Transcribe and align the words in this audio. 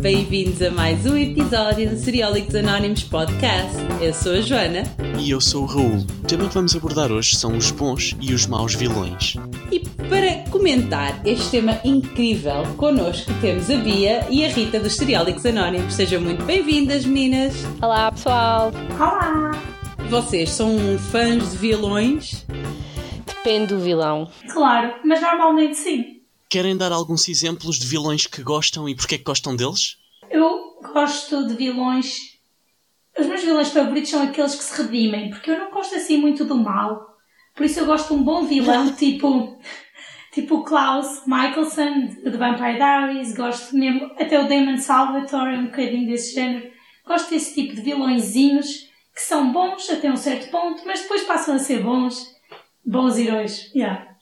Bem-vindos 0.00 0.62
a 0.62 0.70
mais 0.70 1.04
um 1.04 1.14
episódio 1.14 1.90
do 1.90 1.96
Seriólicos 1.98 2.54
Anónimos 2.54 3.04
Podcast. 3.04 3.76
Eu 4.00 4.14
sou 4.14 4.32
a 4.32 4.40
Joana. 4.40 4.82
E 5.18 5.30
eu 5.30 5.42
sou 5.42 5.64
o 5.64 5.66
Raul. 5.66 6.06
O 6.22 6.26
tema 6.26 6.48
que 6.48 6.54
vamos 6.54 6.74
abordar 6.74 7.12
hoje 7.12 7.36
são 7.36 7.54
os 7.54 7.70
bons 7.70 8.16
e 8.18 8.32
os 8.32 8.46
maus 8.46 8.74
vilões. 8.74 9.36
E 9.70 9.80
para 10.08 10.50
comentar 10.50 11.20
este 11.26 11.50
tema 11.50 11.78
incrível, 11.84 12.62
connosco 12.78 13.30
temos 13.42 13.68
a 13.68 13.76
Bia 13.76 14.26
e 14.30 14.42
a 14.42 14.48
Rita 14.48 14.80
dos 14.80 14.96
Seriólicos 14.96 15.44
Anónimos. 15.44 15.92
Sejam 15.92 16.22
muito 16.22 16.44
bem-vindas, 16.46 17.04
meninas. 17.04 17.52
Olá, 17.82 18.10
pessoal. 18.10 18.72
Olá! 18.98 19.50
Vocês 20.08 20.48
são 20.48 20.78
fãs 21.10 21.50
de 21.50 21.58
vilões? 21.58 22.46
Depende 23.26 23.74
do 23.74 23.80
vilão. 23.80 24.30
Claro, 24.50 24.94
mas 25.04 25.20
normalmente 25.20 25.76
sim. 25.76 26.19
Querem 26.50 26.76
dar 26.76 26.90
alguns 26.90 27.28
exemplos 27.28 27.78
de 27.78 27.86
vilões 27.86 28.26
que 28.26 28.42
gostam 28.42 28.88
e 28.88 28.94
porque 28.96 29.14
é 29.14 29.18
que 29.18 29.22
gostam 29.22 29.54
deles? 29.54 29.96
Eu 30.28 30.80
gosto 30.92 31.46
de 31.46 31.54
vilões. 31.54 32.40
Os 33.16 33.24
meus 33.24 33.44
vilões 33.44 33.68
favoritos 33.68 34.10
são 34.10 34.20
aqueles 34.20 34.56
que 34.56 34.64
se 34.64 34.82
redimem, 34.82 35.30
porque 35.30 35.48
eu 35.48 35.58
não 35.60 35.70
gosto 35.70 35.94
assim 35.94 36.16
muito 36.16 36.44
do 36.44 36.56
mal. 36.56 37.16
Por 37.54 37.64
isso 37.64 37.78
eu 37.78 37.86
gosto 37.86 38.08
de 38.08 38.14
um 38.14 38.24
bom 38.24 38.44
vilão, 38.44 38.90
tipo. 38.96 39.60
Tipo 40.32 40.56
o 40.56 40.64
Klaus 40.64 41.22
Michelson, 41.24 42.06
de 42.24 42.36
Vampire 42.36 42.76
Diaries, 42.76 43.34
gosto 43.34 43.76
mesmo, 43.76 44.06
até 44.18 44.38
o 44.38 44.48
Damon 44.48 44.78
Salvatore, 44.78 45.56
um 45.56 45.66
bocadinho 45.66 46.08
desse 46.08 46.34
género. 46.34 46.70
Gosto 47.06 47.30
desse 47.30 47.54
tipo 47.54 47.74
de 47.76 47.82
vilõezinhos 47.82 48.88
que 49.14 49.20
são 49.20 49.52
bons 49.52 49.88
até 49.88 50.10
um 50.10 50.16
certo 50.16 50.50
ponto, 50.50 50.82
mas 50.84 51.02
depois 51.02 51.22
passam 51.22 51.54
a 51.54 51.58
ser 51.58 51.82
bons, 51.82 52.34
bons 52.84 53.18
heróis. 53.18 53.70
Yeah. 53.74 54.16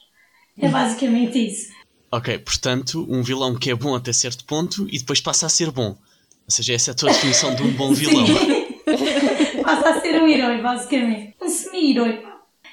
É 0.61 0.69
basicamente 0.69 1.39
isso. 1.47 1.78
Ok, 2.11 2.39
portanto, 2.39 3.07
um 3.09 3.23
vilão 3.23 3.55
que 3.55 3.71
é 3.71 3.75
bom 3.75 3.95
até 3.95 4.13
certo 4.13 4.45
ponto 4.45 4.87
e 4.91 4.99
depois 4.99 5.21
passa 5.21 5.47
a 5.47 5.49
ser 5.49 5.71
bom. 5.71 5.91
Ou 5.91 6.51
seja, 6.51 6.73
essa 6.73 6.91
é 6.91 6.93
a 6.93 6.95
tua 6.95 7.11
definição 7.11 7.55
de 7.55 7.63
um 7.63 7.71
bom 7.73 7.93
vilão. 7.93 8.25
Passa 9.63 9.91
a 9.91 10.01
ser 10.01 10.19
um 10.23 10.27
herói, 10.27 10.63
basicamente. 10.63 11.37
Um 11.43 11.49
semi-herói. 11.49 12.25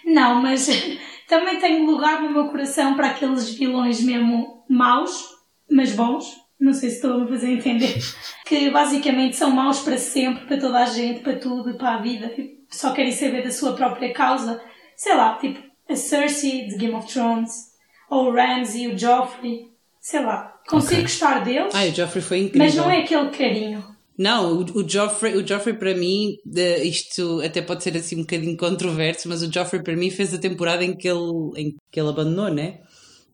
Não, 0.06 0.42
mas 0.42 0.70
também 1.28 1.60
tenho 1.60 1.86
lugar 1.86 2.22
no 2.22 2.32
meu 2.32 2.48
coração 2.48 2.96
para 2.96 3.08
aqueles 3.08 3.50
vilões 3.50 4.00
mesmo 4.00 4.64
maus, 4.70 5.26
mas 5.70 5.92
bons. 5.92 6.26
Não 6.58 6.72
sei 6.72 6.90
se 6.90 6.96
estou 6.96 7.16
a 7.16 7.20
me 7.20 7.28
fazer 7.28 7.52
entender. 7.52 8.00
Que 8.46 8.70
basicamente 8.70 9.36
são 9.36 9.50
maus 9.50 9.80
para 9.80 9.98
sempre, 9.98 10.46
para 10.46 10.60
toda 10.60 10.78
a 10.78 10.86
gente, 10.86 11.22
para 11.22 11.36
tudo, 11.36 11.74
para 11.74 11.96
a 11.96 12.02
vida. 12.02 12.30
Tipo, 12.30 12.64
Só 12.70 12.94
querem 12.94 13.12
saber 13.12 13.44
da 13.44 13.52
sua 13.52 13.74
própria 13.74 14.14
causa. 14.14 14.62
Sei 14.96 15.16
lá, 15.16 15.36
tipo 15.38 15.60
a 15.90 15.96
Cersei 15.96 16.68
de 16.68 16.78
Game 16.78 16.94
of 16.94 17.12
Thrones, 17.12 17.75
ou 18.10 18.30
o 18.30 18.34
Ramsay, 18.34 18.94
o 18.94 18.98
Joffrey. 18.98 19.70
Sei 20.00 20.22
lá. 20.24 20.54
Consigo 20.68 20.94
Ok. 20.94 21.02
gostar 21.04 21.44
deles, 21.44 21.74
Ai, 21.74 21.90
o 21.90 21.96
Joffrey 21.96 22.22
foi 22.24 22.40
incrível. 22.40 22.66
mas 22.66 22.76
não 22.76 22.90
é 22.90 23.00
aquele 23.02 23.30
carinho. 23.30 23.84
Não, 24.18 24.54
o, 24.54 24.80
o 24.80 24.88
Joffrey, 24.90 25.36
o 25.36 25.46
Joffrey 25.48 25.76
para 25.78 25.94
mim, 25.96 26.36
de- 26.46 26.84
isto 26.84 27.42
até 27.44 27.62
pode 27.62 27.84
ser 27.84 27.96
assim 27.98 28.16
um 28.18 28.22
bocadinho 28.22 28.56
controverso, 28.56 29.28
mas 29.28 29.42
o 29.44 29.52
Joffrey 29.52 29.84
para 29.84 29.96
mim 29.96 30.10
fez 30.10 30.34
a 30.34 30.38
temporada 30.38 30.84
em 30.86 30.96
que 30.96 31.08
ele, 31.08 31.52
em 31.58 31.76
que 31.92 32.00
ele 32.00 32.10
abandonou, 32.10 32.50
né? 32.54 32.80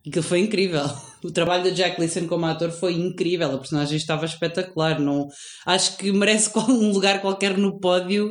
E 0.06 0.10
que 0.10 0.22
foi 0.22 0.40
incrível. 0.40 0.82
O 1.24 1.30
trabalho 1.32 1.62
do 1.66 1.72
Jack 1.72 2.02
Leeson 2.02 2.26
como 2.26 2.48
ator 2.48 2.72
foi 2.72 2.94
incrível, 2.94 3.52
a 3.54 3.58
personagem 3.60 3.96
estava 3.96 4.26
espetacular. 4.26 5.00
Não, 5.00 5.28
acho 5.68 5.96
que 5.98 6.12
merece 6.12 6.50
um 6.68 6.92
lugar 6.92 7.22
qualquer 7.22 7.56
no 7.60 7.80
pódio 7.80 8.28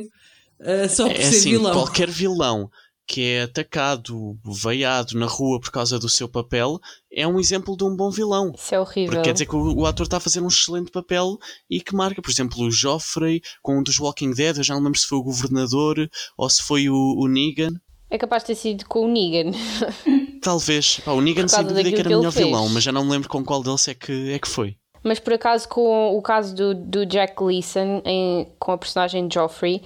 uh, 0.59 0.89
só 0.89 1.07
por 1.07 1.15
É 1.15 1.21
ser 1.21 1.37
assim, 1.37 1.49
vilão. 1.51 1.71
qualquer 1.71 2.09
vilão 2.09 2.67
que 3.11 3.25
é 3.25 3.41
atacado, 3.43 4.37
veiado 4.45 5.17
na 5.19 5.25
rua 5.25 5.59
por 5.59 5.69
causa 5.69 5.99
do 5.99 6.07
seu 6.07 6.29
papel 6.29 6.79
é 7.11 7.27
um 7.27 7.41
exemplo 7.41 7.75
de 7.75 7.83
um 7.83 7.93
bom 7.93 8.09
vilão. 8.09 8.53
Isso 8.55 8.73
é 8.73 8.79
horrível. 8.79 9.11
Porque 9.11 9.23
quer 9.25 9.33
dizer 9.33 9.45
que 9.47 9.55
o, 9.55 9.79
o 9.79 9.85
ator 9.85 10.05
está 10.05 10.15
a 10.15 10.19
fazer 10.21 10.39
um 10.39 10.47
excelente 10.47 10.89
papel 10.91 11.37
e 11.69 11.81
que 11.81 11.93
marca, 11.93 12.21
por 12.21 12.31
exemplo, 12.31 12.63
o 12.63 12.71
Joffrey 12.71 13.41
com 13.61 13.77
um 13.79 13.83
dos 13.83 13.99
Walking 13.99 14.31
Dead, 14.33 14.55
eu 14.57 14.63
já 14.63 14.73
não 14.75 14.81
lembro 14.83 14.97
se 14.97 15.07
foi 15.07 15.17
o 15.17 15.23
governador 15.23 16.09
ou 16.37 16.49
se 16.49 16.63
foi 16.63 16.87
o, 16.89 16.95
o 17.17 17.27
Negan. 17.27 17.73
É 18.09 18.17
capaz 18.17 18.43
de 18.43 18.47
ter 18.47 18.55
sido 18.55 18.85
com 18.85 19.05
o 19.05 19.07
Negan. 19.11 19.51
Talvez. 20.41 21.01
Pá, 21.03 21.11
o 21.11 21.19
Negan 21.21 21.47
sem 21.49 21.63
dúvida 21.65 21.89
que 21.91 21.99
era 21.99 22.09
o 22.09 22.17
melhor 22.19 22.31
vilão, 22.31 22.69
mas 22.69 22.83
já 22.83 22.91
não 22.93 23.03
me 23.03 23.11
lembro 23.11 23.27
com 23.27 23.43
qual 23.43 23.61
deles 23.61 23.87
é 23.89 23.93
que, 23.93 24.31
é 24.31 24.39
que 24.39 24.47
foi. 24.47 24.75
Mas 25.03 25.19
por 25.19 25.33
acaso, 25.33 25.67
com 25.67 26.15
o 26.17 26.21
caso 26.21 26.55
do, 26.55 26.73
do 26.75 27.05
Jack 27.05 27.43
Leeson, 27.43 28.01
em- 28.05 28.47
com 28.59 28.71
a 28.71 28.77
personagem 28.77 29.27
Joffrey, 29.31 29.81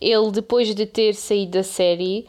ele 0.00 0.30
depois 0.32 0.74
de 0.74 0.86
ter 0.86 1.14
saído 1.14 1.52
da 1.52 1.62
série, 1.62 2.26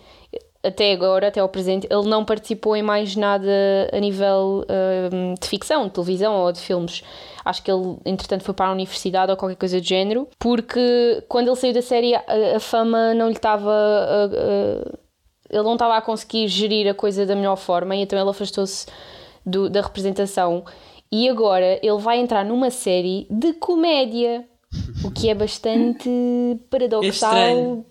até 0.65 0.91
agora, 0.91 1.27
até 1.27 1.39
ao 1.39 1.49
presente, 1.49 1.87
ele 1.89 2.07
não 2.07 2.25
participou 2.25 2.75
em 2.75 2.81
mais 2.81 3.15
nada 3.15 3.47
a 3.91 3.99
nível 3.99 4.65
hum, 5.11 5.35
de 5.39 5.47
ficção, 5.47 5.85
de 5.85 5.91
televisão 5.91 6.33
ou 6.35 6.51
de 6.51 6.59
filmes. 6.59 7.03
Acho 7.43 7.61
que 7.61 7.71
ele, 7.71 7.97
entretanto, 8.05 8.43
foi 8.43 8.53
para 8.53 8.67
a 8.67 8.71
universidade 8.71 9.31
ou 9.31 9.37
qualquer 9.37 9.55
coisa 9.55 9.79
do 9.79 9.85
género, 9.85 10.27
porque 10.39 11.23
quando 11.27 11.47
ele 11.47 11.55
saiu 11.55 11.73
da 11.73 11.81
série, 11.81 12.15
a, 12.15 12.23
a 12.55 12.59
fama 12.59 13.13
não 13.13 13.27
lhe 13.27 13.35
estava. 13.35 13.71
ele 15.49 15.63
não 15.63 15.73
estava 15.73 15.97
a 15.97 16.01
conseguir 16.01 16.47
gerir 16.47 16.89
a 16.89 16.93
coisa 16.93 17.25
da 17.25 17.35
melhor 17.35 17.55
forma 17.55 17.95
e 17.95 18.01
então 18.01 18.17
ele 18.17 18.29
afastou-se 18.29 18.87
da 19.45 19.81
representação. 19.81 20.63
E 21.11 21.29
agora 21.29 21.79
ele 21.83 21.97
vai 21.99 22.19
entrar 22.19 22.43
numa 22.43 22.69
série 22.71 23.27
de 23.29 23.53
comédia, 23.53 24.45
o 25.03 25.11
que 25.11 25.29
é 25.29 25.35
bastante 25.35 26.09
paradoxal, 26.69 27.85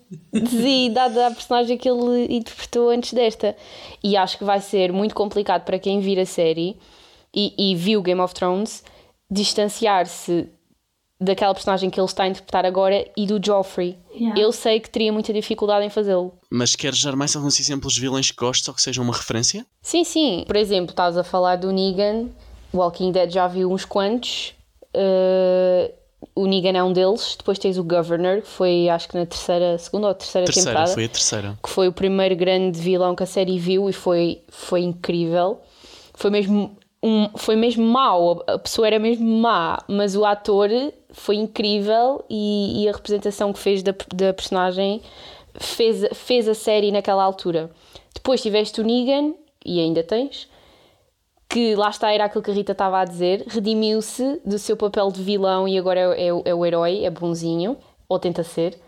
dada 0.91 1.27
a 1.27 1.31
personagem 1.31 1.77
que 1.77 1.89
ele 1.89 2.35
interpretou 2.35 2.89
antes 2.89 3.13
desta. 3.13 3.55
E 4.03 4.17
acho 4.17 4.37
que 4.37 4.43
vai 4.43 4.59
ser 4.59 4.91
muito 4.91 5.15
complicado 5.15 5.63
para 5.63 5.79
quem 5.79 5.99
vir 5.99 6.19
a 6.19 6.25
série 6.25 6.77
e, 7.33 7.53
e 7.57 7.75
viu 7.75 8.01
Game 8.01 8.21
of 8.21 8.33
Thrones 8.33 8.83
distanciar-se 9.29 10.49
daquela 11.19 11.53
personagem 11.53 11.89
que 11.89 11.99
ele 11.99 12.05
está 12.05 12.23
a 12.23 12.27
interpretar 12.27 12.65
agora 12.65 13.09
e 13.15 13.25
do 13.25 13.39
Joffrey. 13.43 13.97
Yeah. 14.13 14.39
Eu 14.39 14.51
sei 14.51 14.79
que 14.79 14.89
teria 14.89 15.11
muita 15.11 15.33
dificuldade 15.33 15.85
em 15.85 15.89
fazê-lo. 15.89 16.33
Mas 16.49 16.75
queres 16.75 17.01
dar 17.03 17.15
mais 17.15 17.35
alguns 17.35 17.59
exemplos 17.59 17.93
de 17.93 18.01
vilões 18.01 18.31
que 18.31 18.37
gostes 18.37 18.67
ou 18.67 18.73
que 18.73 18.81
sejam 18.81 19.03
uma 19.03 19.13
referência? 19.13 19.65
Sim, 19.81 20.03
sim. 20.03 20.43
Por 20.45 20.55
exemplo, 20.55 20.91
estás 20.91 21.17
a 21.17 21.23
falar 21.23 21.55
do 21.55 21.71
Negan. 21.71 22.29
Walking 22.73 23.11
Dead 23.11 23.31
já 23.31 23.47
viu 23.47 23.71
uns 23.71 23.85
quantos. 23.85 24.53
Uh, 24.93 25.91
o 26.35 26.45
Negan 26.45 26.77
é 26.77 26.83
um 26.83 26.91
deles. 26.91 27.35
Depois 27.37 27.57
tens 27.57 27.77
o 27.77 27.83
Governor, 27.83 28.41
que 28.41 28.47
foi 28.47 28.89
acho 28.89 29.07
que 29.07 29.17
na 29.17 29.25
terceira, 29.25 29.77
segunda 29.77 30.07
ou 30.09 30.13
terceira, 30.13 30.45
Terceira, 30.45 30.69
temporada. 30.69 30.93
foi 30.93 31.05
a 31.05 31.09
terceira. 31.09 31.59
Que 31.63 31.69
foi 31.69 31.87
o 31.87 31.93
primeiro 31.93 32.35
grande 32.35 32.79
vilão 32.79 33.15
que 33.15 33.23
a 33.23 33.25
série 33.25 33.57
viu 33.57 33.89
e 33.89 33.93
foi, 33.93 34.41
foi 34.49 34.81
incrível. 34.81 35.59
Foi 36.13 36.29
mesmo, 36.29 36.77
um, 37.01 37.29
foi 37.37 37.55
mesmo 37.55 37.85
mau. 37.85 38.43
A 38.47 38.59
pessoa 38.59 38.85
era 38.87 38.99
mesmo 38.99 39.25
má, 39.25 39.81
mas 39.87 40.15
o 40.15 40.25
ator 40.25 40.69
foi 41.11 41.37
incrível 41.37 42.23
e, 42.29 42.83
e 42.83 42.89
a 42.89 42.91
representação 42.91 43.53
que 43.53 43.59
fez 43.59 43.81
da, 43.81 43.93
da 44.13 44.33
personagem 44.33 45.01
fez, 45.57 46.05
fez 46.13 46.47
a 46.49 46.53
série 46.53 46.91
naquela 46.91 47.23
altura. 47.23 47.71
Depois 48.13 48.41
tiveste 48.41 48.81
o 48.81 48.83
Negan, 48.83 49.33
e 49.65 49.79
ainda 49.79 50.03
tens, 50.03 50.47
que 51.49 51.75
lá 51.75 51.89
está, 51.89 52.11
era 52.11 52.25
aquilo 52.25 52.43
que 52.43 52.51
a 52.51 52.53
Rita 52.53 52.71
estava 52.71 52.99
a 52.99 53.05
dizer, 53.05 53.45
redimiu-se 53.47 54.41
do 54.45 54.57
seu 54.57 54.75
papel 54.75 55.11
de 55.11 55.21
vilão 55.23 55.67
e 55.67 55.77
agora 55.77 55.99
é, 55.99 56.27
é 56.27 56.41
é 56.45 56.53
o 56.53 56.65
herói, 56.65 57.05
é 57.05 57.09
bonzinho, 57.09 57.77
ou 58.09 58.19
tenta 58.19 58.43
ser. 58.43 58.79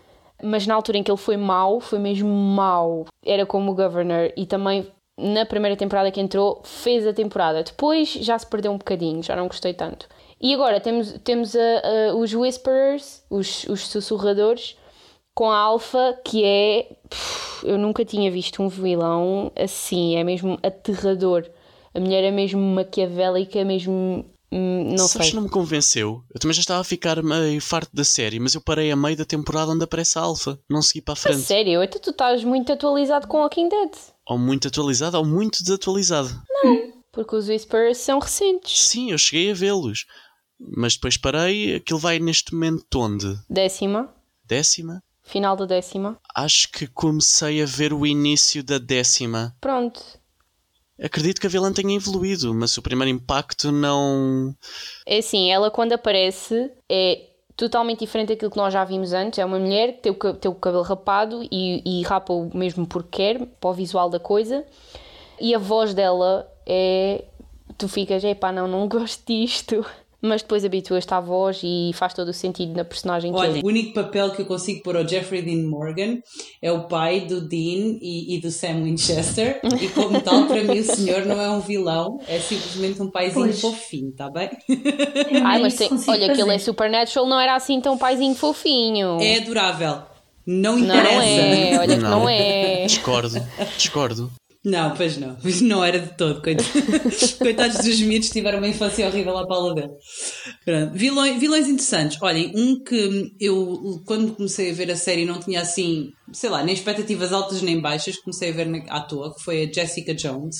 Mas 0.42 0.66
na 0.66 0.74
altura 0.74 0.98
em 0.98 1.02
que 1.02 1.10
ele 1.10 1.18
foi 1.18 1.36
mau, 1.36 1.80
foi 1.80 1.98
mesmo 1.98 2.28
mau. 2.28 3.06
Era 3.24 3.44
como 3.46 3.72
o 3.72 3.74
Governor 3.74 4.32
e 4.36 4.46
também 4.46 4.86
na 5.18 5.44
primeira 5.44 5.76
temporada 5.76 6.12
que 6.12 6.20
entrou, 6.20 6.60
fez 6.64 7.04
a 7.06 7.12
temporada. 7.12 7.64
Depois 7.64 8.08
já 8.12 8.38
se 8.38 8.46
perdeu 8.46 8.70
um 8.70 8.78
bocadinho, 8.78 9.20
já 9.22 9.34
não 9.34 9.48
gostei 9.48 9.74
tanto. 9.74 10.06
E 10.40 10.54
agora 10.54 10.78
temos, 10.78 11.12
temos 11.24 11.56
a- 11.56 11.58
a- 12.10 12.14
os 12.14 12.32
Whisperers, 12.32 13.24
os, 13.28 13.64
os 13.64 13.88
sussurradores, 13.88 14.76
com 15.34 15.50
a 15.50 15.56
Alpha, 15.58 16.16
que 16.24 16.44
é. 16.44 16.86
eu 17.64 17.76
nunca 17.78 18.04
tinha 18.04 18.30
visto 18.30 18.62
um 18.62 18.68
vilão 18.68 19.50
assim, 19.56 20.16
é 20.16 20.22
mesmo 20.22 20.56
aterrador. 20.62 21.44
A 21.98 22.00
mulher 22.00 22.22
é 22.22 22.30
mesmo 22.30 22.60
maquiavélica, 22.60 23.64
mesmo. 23.64 24.24
hum, 24.52 24.90
Não 24.96 25.08
Sabes 25.08 25.26
sei. 25.26 25.30
que 25.30 25.34
não 25.36 25.42
me 25.42 25.48
convenceu? 25.48 26.22
Eu 26.32 26.38
também 26.40 26.54
já 26.54 26.60
estava 26.60 26.80
a 26.80 26.84
ficar 26.84 27.20
meio 27.22 27.60
farto 27.60 27.90
da 27.92 28.04
série, 28.04 28.38
mas 28.38 28.54
eu 28.54 28.60
parei 28.60 28.90
a 28.92 28.96
meio 28.96 29.16
da 29.16 29.24
temporada 29.24 29.72
onde 29.72 29.82
aparece 29.84 30.16
a 30.18 30.22
Alpha. 30.22 30.58
Não 30.70 30.80
segui 30.80 31.00
para 31.02 31.12
a 31.12 31.14
A 31.14 31.16
frente. 31.16 31.40
sério, 31.40 31.82
então 31.82 32.00
tu 32.00 32.10
estás 32.10 32.44
muito 32.44 32.72
atualizado 32.72 33.26
com 33.26 33.38
Walking 33.38 33.68
Dead. 33.68 33.90
Ou 34.26 34.38
muito 34.38 34.68
atualizado 34.68 35.18
ou 35.18 35.24
muito 35.24 35.60
desatualizado. 35.62 36.30
Porque 37.10 37.34
os 37.34 37.48
Whispers 37.48 37.98
são 37.98 38.18
recentes. 38.20 38.80
Sim, 38.88 39.10
eu 39.10 39.18
cheguei 39.18 39.50
a 39.50 39.54
vê-los. 39.54 40.06
Mas 40.60 40.94
depois 40.94 41.16
parei, 41.16 41.74
aquilo 41.76 41.98
vai 41.98 42.18
neste 42.20 42.52
momento 42.54 43.00
onde? 43.00 43.36
Décima, 43.50 44.12
Décima? 44.46 45.02
final 45.24 45.56
da 45.56 45.66
décima. 45.66 46.18
Acho 46.34 46.70
que 46.72 46.86
comecei 46.86 47.62
a 47.62 47.66
ver 47.66 47.92
o 47.92 48.06
início 48.06 48.62
da 48.64 48.78
décima. 48.78 49.54
Pronto. 49.60 50.00
Acredito 51.02 51.40
que 51.40 51.46
a 51.46 51.50
vilã 51.50 51.72
tenha 51.72 51.94
evoluído, 51.94 52.52
mas 52.52 52.76
o 52.76 52.82
primeiro 52.82 53.14
impacto 53.14 53.70
não. 53.70 54.54
É 55.06 55.18
assim, 55.18 55.50
ela 55.50 55.70
quando 55.70 55.92
aparece 55.92 56.70
é 56.88 57.28
totalmente 57.56 58.00
diferente 58.00 58.28
daquilo 58.28 58.50
que 58.50 58.56
nós 58.56 58.72
já 58.72 58.84
vimos 58.84 59.12
antes. 59.12 59.38
É 59.38 59.44
uma 59.44 59.58
mulher 59.58 59.94
que 59.94 60.02
tem 60.02 60.12
o, 60.12 60.34
tem 60.34 60.50
o 60.50 60.54
cabelo 60.54 60.82
rapado 60.82 61.42
e, 61.50 61.82
e 61.84 62.02
rapa 62.02 62.32
o 62.32 62.56
mesmo 62.56 62.86
porque 62.86 63.16
quer, 63.16 63.46
para 63.60 63.70
o 63.70 63.74
visual 63.74 64.08
da 64.08 64.20
coisa. 64.20 64.64
E 65.40 65.54
a 65.54 65.58
voz 65.58 65.92
dela 65.94 66.50
é. 66.66 67.24
Tu 67.76 67.88
ficas, 67.88 68.24
epá, 68.24 68.50
não, 68.50 68.66
não 68.66 68.86
gosto 68.88 69.24
disto. 69.26 69.84
Mas 70.20 70.42
depois 70.42 70.64
habituas-te 70.64 71.14
à 71.14 71.20
voz 71.20 71.60
e 71.62 71.90
faz 71.94 72.12
todo 72.12 72.28
o 72.28 72.32
sentido 72.32 72.74
na 72.74 72.84
personagem 72.84 73.32
que 73.32 73.38
Olha, 73.38 73.50
ele 73.50 73.62
o 73.62 73.66
único 73.66 73.94
papel 73.94 74.30
que 74.32 74.42
eu 74.42 74.46
consigo 74.46 74.82
pôr 74.82 74.96
ao 74.96 75.06
Jeffrey 75.06 75.42
Dean 75.42 75.68
Morgan 75.68 76.18
é 76.60 76.72
o 76.72 76.88
pai 76.88 77.20
do 77.20 77.40
Dean 77.40 77.98
e, 78.00 78.36
e 78.36 78.40
do 78.40 78.50
Sam 78.50 78.82
Winchester, 78.82 79.60
e 79.80 79.88
como 79.88 80.20
tal, 80.20 80.46
para 80.46 80.62
mim, 80.64 80.80
o 80.80 80.84
senhor 80.84 81.24
não 81.24 81.40
é 81.40 81.48
um 81.50 81.60
vilão, 81.60 82.20
é 82.26 82.38
simplesmente 82.40 83.00
um 83.00 83.10
paizinho 83.10 83.44
Pois. 83.44 83.60
fofinho, 83.60 84.12
tá 84.12 84.28
bem? 84.28 84.50
Eu 84.68 85.44
Ai, 85.44 85.60
mas 85.60 85.76
tem, 85.76 85.88
olha, 86.08 86.32
aquele 86.32 86.54
é 86.54 86.58
Supernatural, 86.58 87.28
não 87.28 87.38
era 87.38 87.54
assim 87.54 87.80
tão 87.80 87.96
paizinho 87.96 88.34
fofinho. 88.34 89.18
É 89.20 89.38
adorável. 89.38 90.02
Não 90.44 90.78
não 90.78 90.78
interessa. 90.78 91.24
é, 91.24 91.78
olha 91.78 91.96
que 91.96 92.02
Não. 92.02 92.10
não 92.10 92.28
é. 92.28 92.86
Discordo, 92.86 93.46
discordo. 93.76 94.32
Não, 94.64 94.94
pois 94.96 95.16
não. 95.16 95.36
Não 95.62 95.84
era 95.84 95.98
de 96.00 96.16
todo. 96.16 96.42
Coitados, 97.38 97.78
dos 97.84 98.00
miúdos 98.00 98.28
tiveram 98.30 98.58
uma 98.58 98.68
infância 98.68 99.06
horrível 99.06 99.36
à 99.38 99.46
pala 99.46 99.74
dele. 99.74 99.92
Pronto. 100.64 100.92
Vilões, 100.94 101.38
vilões 101.40 101.68
interessantes. 101.68 102.18
Olhem, 102.20 102.52
um 102.54 102.82
que 102.82 103.32
eu, 103.40 104.02
quando 104.04 104.34
comecei 104.34 104.70
a 104.70 104.74
ver 104.74 104.90
a 104.90 104.96
série, 104.96 105.24
não 105.24 105.38
tinha 105.40 105.60
assim, 105.60 106.08
sei 106.32 106.50
lá, 106.50 106.62
nem 106.64 106.74
expectativas 106.74 107.32
altas 107.32 107.62
nem 107.62 107.80
baixas, 107.80 108.18
comecei 108.18 108.50
a 108.50 108.52
ver 108.52 108.66
na- 108.66 108.84
à 108.88 109.00
toa, 109.00 109.32
que 109.34 109.42
foi 109.44 109.62
a 109.64 109.72
Jessica 109.72 110.12
Jones. 110.14 110.56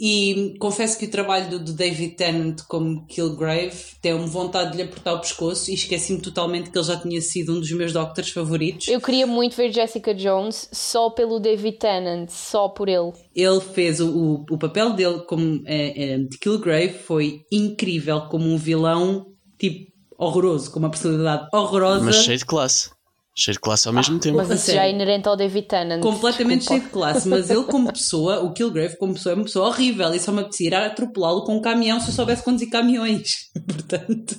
E 0.00 0.54
confesso 0.58 0.98
que 0.98 1.04
o 1.04 1.10
trabalho 1.10 1.50
do, 1.50 1.58
do 1.58 1.72
David 1.74 2.14
Tennant 2.14 2.62
como 2.66 3.04
Kilgrave 3.06 3.76
deu-me 4.02 4.26
vontade 4.26 4.70
de 4.70 4.78
lhe 4.78 4.82
apertar 4.84 5.12
o 5.12 5.20
pescoço 5.20 5.70
e 5.70 5.74
esqueci-me 5.74 6.22
totalmente 6.22 6.70
que 6.70 6.78
ele 6.78 6.86
já 6.86 6.96
tinha 6.96 7.20
sido 7.20 7.54
um 7.54 7.60
dos 7.60 7.70
meus 7.72 7.92
doctors 7.92 8.30
favoritos. 8.30 8.88
Eu 8.88 9.00
queria 9.00 9.26
muito 9.26 9.54
ver 9.54 9.70
Jessica 9.70 10.14
Jones 10.14 10.70
só 10.72 11.10
pelo 11.10 11.38
David 11.38 11.76
Tennant, 11.76 12.30
só 12.30 12.70
por 12.70 12.88
ele. 12.88 13.12
Ele 13.36 13.60
fez 13.60 14.00
o, 14.00 14.08
o, 14.08 14.44
o 14.50 14.58
papel 14.58 14.94
dele 14.94 15.20
como 15.26 15.62
é, 15.66 16.14
é, 16.14 16.18
de 16.18 16.38
Kilgrave 16.38 16.94
foi 16.94 17.42
incrível, 17.52 18.22
como 18.22 18.46
um 18.46 18.56
vilão 18.56 19.26
tipo 19.58 19.90
horroroso, 20.18 20.70
com 20.70 20.78
uma 20.78 20.90
personalidade 20.90 21.46
horrorosa, 21.52 22.04
Mas 22.04 22.16
cheio 22.16 22.38
de 22.38 22.46
classe. 22.46 22.90
Cheio 23.36 23.54
de 23.54 23.60
classe 23.60 23.86
ao 23.88 23.94
mesmo 23.94 24.18
tempo. 24.18 24.36
Mas 24.36 24.50
A 24.50 24.54
isso 24.54 24.72
já 24.72 24.84
é 24.84 24.90
inerente 24.90 25.28
ao 25.28 25.36
David 25.36 25.66
Tennant. 25.68 26.02
completamente 26.02 26.58
desculpa. 26.60 26.80
cheio 26.80 26.86
de 26.88 26.92
classe. 26.92 27.28
Mas 27.28 27.48
ele, 27.48 27.64
como 27.64 27.92
pessoa, 27.92 28.40
o 28.40 28.52
Kilgrave, 28.52 28.96
como 28.98 29.14
pessoa, 29.14 29.32
é 29.32 29.36
uma 29.36 29.44
pessoa 29.44 29.68
horrível 29.68 30.12
e 30.14 30.18
só 30.18 30.32
me 30.32 30.40
apetecia 30.40 30.66
ir 30.68 30.74
atropelá-lo 30.74 31.44
com 31.44 31.56
um 31.56 31.60
caminhão 31.60 32.00
se 32.00 32.08
eu 32.08 32.12
soubesse 32.14 32.42
conduzir 32.42 32.68
caminhões. 32.70 33.50
Portanto, 33.66 34.36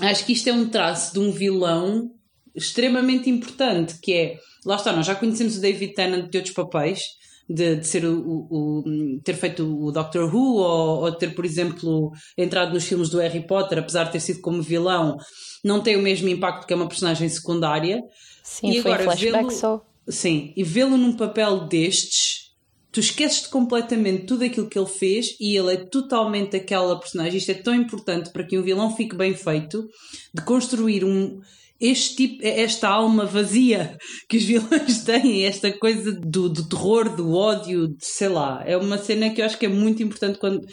acho 0.00 0.24
que 0.24 0.32
isto 0.32 0.48
é 0.48 0.52
um 0.52 0.68
traço 0.68 1.12
de 1.14 1.18
um 1.18 1.30
vilão 1.32 2.10
extremamente 2.54 3.30
importante, 3.30 3.98
que 4.02 4.12
é, 4.12 4.36
lá 4.66 4.76
está, 4.76 4.92
nós 4.92 5.06
já 5.06 5.14
conhecemos 5.14 5.56
o 5.56 5.60
David 5.60 5.94
Tennant 5.94 6.30
de 6.30 6.38
outros 6.38 6.54
papéis, 6.54 7.00
de, 7.48 7.76
de 7.76 7.86
ser 7.86 8.04
o, 8.04 8.18
o- 8.20 8.82
o- 8.84 9.20
ter 9.24 9.34
feito 9.34 9.64
o 9.64 9.90
Doctor 9.90 10.32
Who 10.34 10.56
ou, 10.56 11.04
ou 11.04 11.12
ter, 11.12 11.34
por 11.34 11.44
exemplo, 11.46 12.10
entrado 12.36 12.74
nos 12.74 12.84
filmes 12.84 13.08
do 13.08 13.18
Harry 13.18 13.46
Potter, 13.46 13.78
apesar 13.78 14.04
de 14.04 14.12
ter 14.12 14.20
sido 14.20 14.40
como 14.42 14.60
vilão, 14.62 15.16
não 15.64 15.80
tem 15.80 15.96
o 15.96 16.02
mesmo 16.02 16.28
impacto 16.28 16.66
que 16.66 16.72
é 16.72 16.76
uma 16.76 16.88
personagem 16.88 17.28
secundária. 17.28 18.00
Sim, 18.42 18.70
E 18.70 18.82
foi 18.82 18.92
agora, 18.92 19.04
flashback 19.04 19.44
vê-lo- 19.46 19.50
só. 19.50 19.84
Sim, 20.08 20.52
e 20.56 20.62
vê-lo 20.64 20.96
num 20.96 21.12
papel 21.14 21.66
destes, 21.66 22.52
tu 22.90 22.98
esqueces 23.00 23.46
completamente 23.46 24.24
tudo 24.24 24.42
aquilo 24.44 24.68
que 24.68 24.78
ele 24.78 24.88
fez 24.88 25.36
e 25.38 25.54
ele 25.56 25.74
é 25.74 25.76
totalmente 25.76 26.56
aquela 26.56 26.98
personagem. 26.98 27.36
Isto 27.38 27.50
é 27.50 27.54
tão 27.54 27.74
importante 27.74 28.30
para 28.32 28.42
que 28.44 28.58
um 28.58 28.62
vilão 28.62 28.94
fique 28.96 29.14
bem 29.14 29.34
feito, 29.34 29.86
de 30.34 30.42
construir 30.42 31.04
um. 31.04 31.40
Este 31.80 32.16
tipo, 32.16 32.40
esta 32.44 32.88
alma 32.88 33.24
vazia 33.24 33.96
que 34.28 34.36
os 34.38 34.42
vilões 34.48 35.04
têm, 35.04 35.44
esta 35.44 35.70
coisa 35.70 36.10
do, 36.10 36.48
do 36.48 36.68
terror, 36.68 37.14
do 37.14 37.32
ódio, 37.34 37.86
de, 37.88 38.04
sei 38.04 38.28
lá, 38.28 38.64
é 38.66 38.76
uma 38.76 38.98
cena 38.98 39.30
que 39.30 39.40
eu 39.40 39.44
acho 39.46 39.56
que 39.58 39.66
é 39.66 39.68
muito 39.68 40.02
importante 40.02 40.38
quando, 40.40 40.66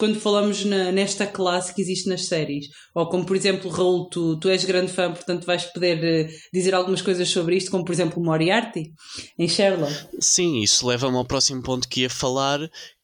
quando 0.00 0.18
falamos 0.18 0.64
na- 0.64 0.90
nesta 0.90 1.26
classe 1.26 1.74
que 1.74 1.82
existe 1.82 2.08
nas 2.08 2.26
séries. 2.26 2.66
Ou 2.94 3.08
como, 3.08 3.24
por 3.24 3.36
exemplo, 3.36 3.70
Raul, 3.70 4.08
tu, 4.08 4.40
tu 4.40 4.48
és 4.48 4.64
grande 4.64 4.90
fã, 4.90 5.12
portanto 5.12 5.44
vais 5.44 5.64
poder 5.66 6.02
eh, 6.02 6.28
dizer 6.52 6.74
algumas 6.74 7.02
coisas 7.02 7.28
sobre 7.28 7.56
isto, 7.56 7.70
como 7.70 7.84
por 7.84 7.92
exemplo 7.92 8.22
Moriarty, 8.22 8.92
em 9.38 9.46
Sherlock. 9.46 9.94
Sim, 10.18 10.60
isso 10.60 10.86
leva-me 10.86 11.16
ao 11.18 11.24
próximo 11.24 11.62
ponto 11.62 11.86
que 11.86 12.00
ia 12.00 12.10
falar, 12.10 12.58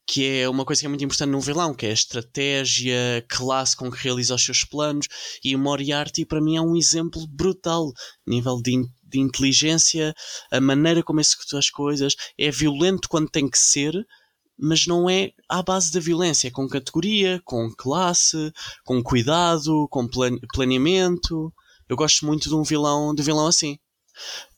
que 0.07 0.25
é 0.25 0.49
uma 0.49 0.65
coisa 0.65 0.79
que 0.79 0.85
é 0.85 0.89
muito 0.89 1.03
importante 1.03 1.29
num 1.29 1.39
vilão, 1.39 1.73
que 1.75 1.85
é 1.85 1.89
a 1.89 1.93
estratégia, 1.93 3.17
a 3.17 3.35
classe 3.35 3.75
com 3.75 3.91
que 3.91 4.03
realiza 4.03 4.33
os 4.33 4.43
seus 4.43 4.63
planos, 4.63 5.07
e 5.43 5.55
o 5.55 5.59
Moriarty 5.59 6.25
para 6.25 6.41
mim 6.41 6.57
é 6.57 6.61
um 6.61 6.75
exemplo 6.75 7.27
brutal, 7.27 7.91
nível 8.25 8.59
de, 8.61 8.83
de 9.03 9.19
inteligência, 9.19 10.13
a 10.51 10.59
maneira 10.59 11.03
como 11.03 11.19
executa 11.19 11.59
as 11.59 11.69
coisas, 11.69 12.15
é 12.39 12.49
violento 12.49 13.07
quando 13.09 13.29
tem 13.29 13.49
que 13.49 13.59
ser, 13.59 13.93
mas 14.57 14.87
não 14.87 15.09
é 15.09 15.31
à 15.47 15.61
base 15.61 15.91
da 15.91 15.99
violência, 15.99 16.47
é 16.47 16.51
com 16.51 16.67
categoria, 16.67 17.41
com 17.45 17.69
classe, 17.77 18.51
com 18.83 19.01
cuidado, 19.03 19.87
com 19.89 20.07
plan- 20.07 20.39
planeamento. 20.53 21.53
Eu 21.87 21.95
gosto 21.95 22.25
muito 22.25 22.49
de 22.49 22.55
um 22.55 22.63
vilão, 22.63 23.13
de 23.13 23.23
vilão 23.23 23.47
assim. 23.47 23.77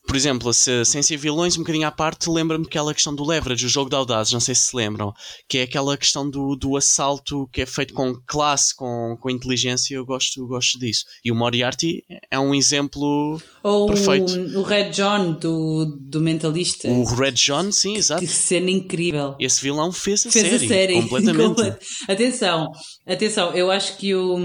Por 0.06 0.16
exemplo, 0.16 0.52
se, 0.52 0.84
sem 0.86 1.02
ser 1.02 1.16
vilões, 1.18 1.54
um 1.56 1.60
bocadinho 1.60 1.86
à 1.86 1.90
parte, 1.92 2.28
lembra-me 2.28 2.64
daquela 2.64 2.92
questão 2.92 3.14
do 3.14 3.24
leverage, 3.24 3.66
o 3.66 3.68
jogo 3.68 3.88
de 3.90 3.94
audazes, 3.94 4.32
não 4.32 4.40
sei 4.40 4.54
se 4.56 4.62
se 4.70 4.76
lembram, 4.76 5.12
que 5.48 5.58
é 5.58 5.62
aquela 5.62 5.96
questão 5.96 6.28
do, 6.28 6.56
do 6.56 6.76
assalto 6.76 7.46
que 7.52 7.60
é 7.60 7.66
feito 7.66 7.94
com 7.94 8.14
classe, 8.26 8.74
com, 8.74 9.16
com 9.20 9.30
inteligência, 9.30 9.94
eu 9.94 10.04
gosto, 10.04 10.44
gosto 10.48 10.78
disso. 10.80 11.04
E 11.24 11.30
o 11.30 11.34
Moriarty 11.36 12.02
é 12.30 12.40
um 12.40 12.52
exemplo. 12.54 13.40
Ou 13.62 13.86
Perfeito. 13.86 14.32
o, 14.32 14.60
o 14.60 14.62
Red 14.62 14.90
John 14.90 15.32
do, 15.34 15.96
do 16.00 16.20
Mentalista. 16.20 16.88
O 16.88 17.04
Red 17.04 17.32
John, 17.32 17.70
sim, 17.70 17.96
exato. 17.96 18.20
Que 18.22 18.26
cena 18.26 18.70
incrível. 18.70 19.36
Esse 19.38 19.62
vilão 19.62 19.92
fez 19.92 20.26
a 20.26 20.30
Fez 20.30 20.44
série. 20.48 20.64
a 20.64 20.68
série. 20.68 20.94
Completamente. 21.02 21.46
Complet- 21.46 21.78
Atenção, 22.08 22.72
atenção, 23.06 23.52
eu 23.54 23.70
acho 23.70 23.96
que 23.98 24.12
o. 24.14 24.36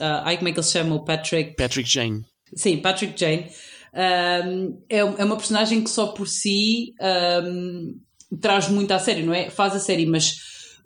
ah, 0.00 0.22
ai, 0.24 0.38
como 0.38 0.48
é 0.48 0.52
que 0.52 0.58
ele 0.58 0.66
se 0.66 0.72
chama? 0.72 0.96
O 0.96 1.04
Patrick. 1.04 1.54
Patrick 1.56 1.88
Jane. 1.88 2.22
Sim, 2.56 2.78
Patrick 2.78 3.14
Jane. 3.20 3.46
Um, 3.94 4.82
é, 4.88 4.98
é 4.98 5.24
uma 5.24 5.36
personagem 5.36 5.82
que 5.82 5.90
só 5.90 6.08
por 6.08 6.28
si 6.28 6.94
um, 7.00 7.94
traz 8.40 8.68
muito 8.68 8.92
à 8.92 8.98
série, 8.98 9.22
não 9.22 9.34
é? 9.34 9.50
Faz 9.50 9.74
a 9.74 9.80
série, 9.80 10.06
mas 10.06 10.36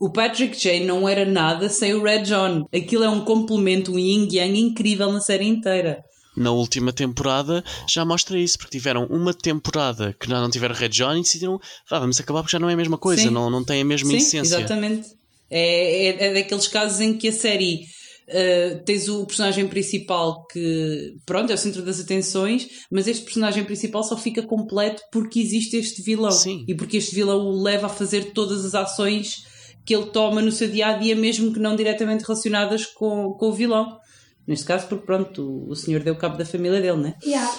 o 0.00 0.10
Patrick 0.10 0.58
Jane 0.58 0.84
não 0.84 1.08
era 1.08 1.25
nada 1.25 1.69
sem 1.69 1.94
o 1.94 2.02
Red 2.02 2.22
John. 2.22 2.66
Aquilo 2.75 3.04
é 3.04 3.08
um 3.08 3.25
complemento, 3.25 3.93
um 3.93 3.99
yin-yang 3.99 4.58
incrível 4.58 5.12
na 5.12 5.20
série 5.20 5.46
inteira. 5.46 6.02
Na 6.37 6.50
última 6.50 6.93
temporada 6.93 7.62
já 7.87 8.04
mostra 8.04 8.38
isso, 8.38 8.56
porque 8.56 8.78
tiveram 8.78 9.05
uma 9.06 9.34
temporada 9.34 10.16
que 10.19 10.28
não 10.28 10.50
tiveram 10.50 10.75
Red 10.75 10.88
John 10.88 11.16
e 11.16 11.22
decidiram, 11.22 11.60
vá, 11.88 11.98
vamos 11.98 12.19
acabar 12.19 12.43
porque 12.43 12.56
já 12.56 12.58
não 12.58 12.70
é 12.70 12.72
a 12.72 12.76
mesma 12.76 12.96
coisa, 12.96 13.22
Sim. 13.22 13.31
não, 13.31 13.50
não 13.50 13.62
tem 13.62 13.82
a 13.82 13.84
mesma 13.84 14.10
Sim, 14.10 14.16
essência. 14.16 14.58
exatamente. 14.58 15.08
É, 15.50 16.06
é, 16.06 16.26
é 16.28 16.34
daqueles 16.34 16.66
casos 16.66 17.00
em 17.00 17.12
que 17.12 17.28
a 17.28 17.32
série 17.32 17.84
uh, 18.32 18.84
tens 18.84 19.08
o 19.08 19.27
personagem 19.27 19.69
principal 19.69 20.46
que, 20.46 21.15
pronto, 21.24 21.51
é 21.51 21.55
o 21.55 21.58
centro 21.58 21.82
das 21.82 22.01
atenções, 22.01 22.69
mas 22.91 23.06
este 23.06 23.24
personagem 23.24 23.65
principal 23.65 24.03
só 24.03 24.17
fica 24.17 24.43
completo 24.43 25.03
porque 25.12 25.41
existe 25.41 25.77
este 25.77 26.03
vilão. 26.03 26.31
Sim. 26.31 26.65
E 26.67 26.74
porque 26.74 26.96
este 26.96 27.15
vilão 27.15 27.39
o 27.39 27.62
leva 27.62 27.86
a 27.86 27.91
fazer 27.91 28.32
todas 28.32 28.65
as 28.65 28.74
ações 28.74 29.44
que 29.84 29.94
ele 29.94 30.06
toma 30.06 30.41
no 30.41 30.53
seu 30.53 30.69
dia 30.69 30.89
a 30.89 30.93
dia, 30.94 31.15
mesmo 31.15 31.53
que 31.53 31.58
não 31.58 31.77
diretamente 31.77 32.24
relacionadas 32.24 32.86
com, 32.86 33.32
com 33.32 33.48
o 33.48 33.53
vilão. 33.53 33.98
Neste 34.46 34.65
caso, 34.65 34.89
porque 34.89 35.06
pronto, 35.06 35.43
o, 35.43 35.70
o 35.70 35.77
senhor 35.77 36.03
deu 36.03 36.17
cabo 36.17 36.36
da 36.36 36.44
família 36.44 36.81
dele, 36.81 36.98
né? 36.98 37.15
Yeah. 37.24 37.51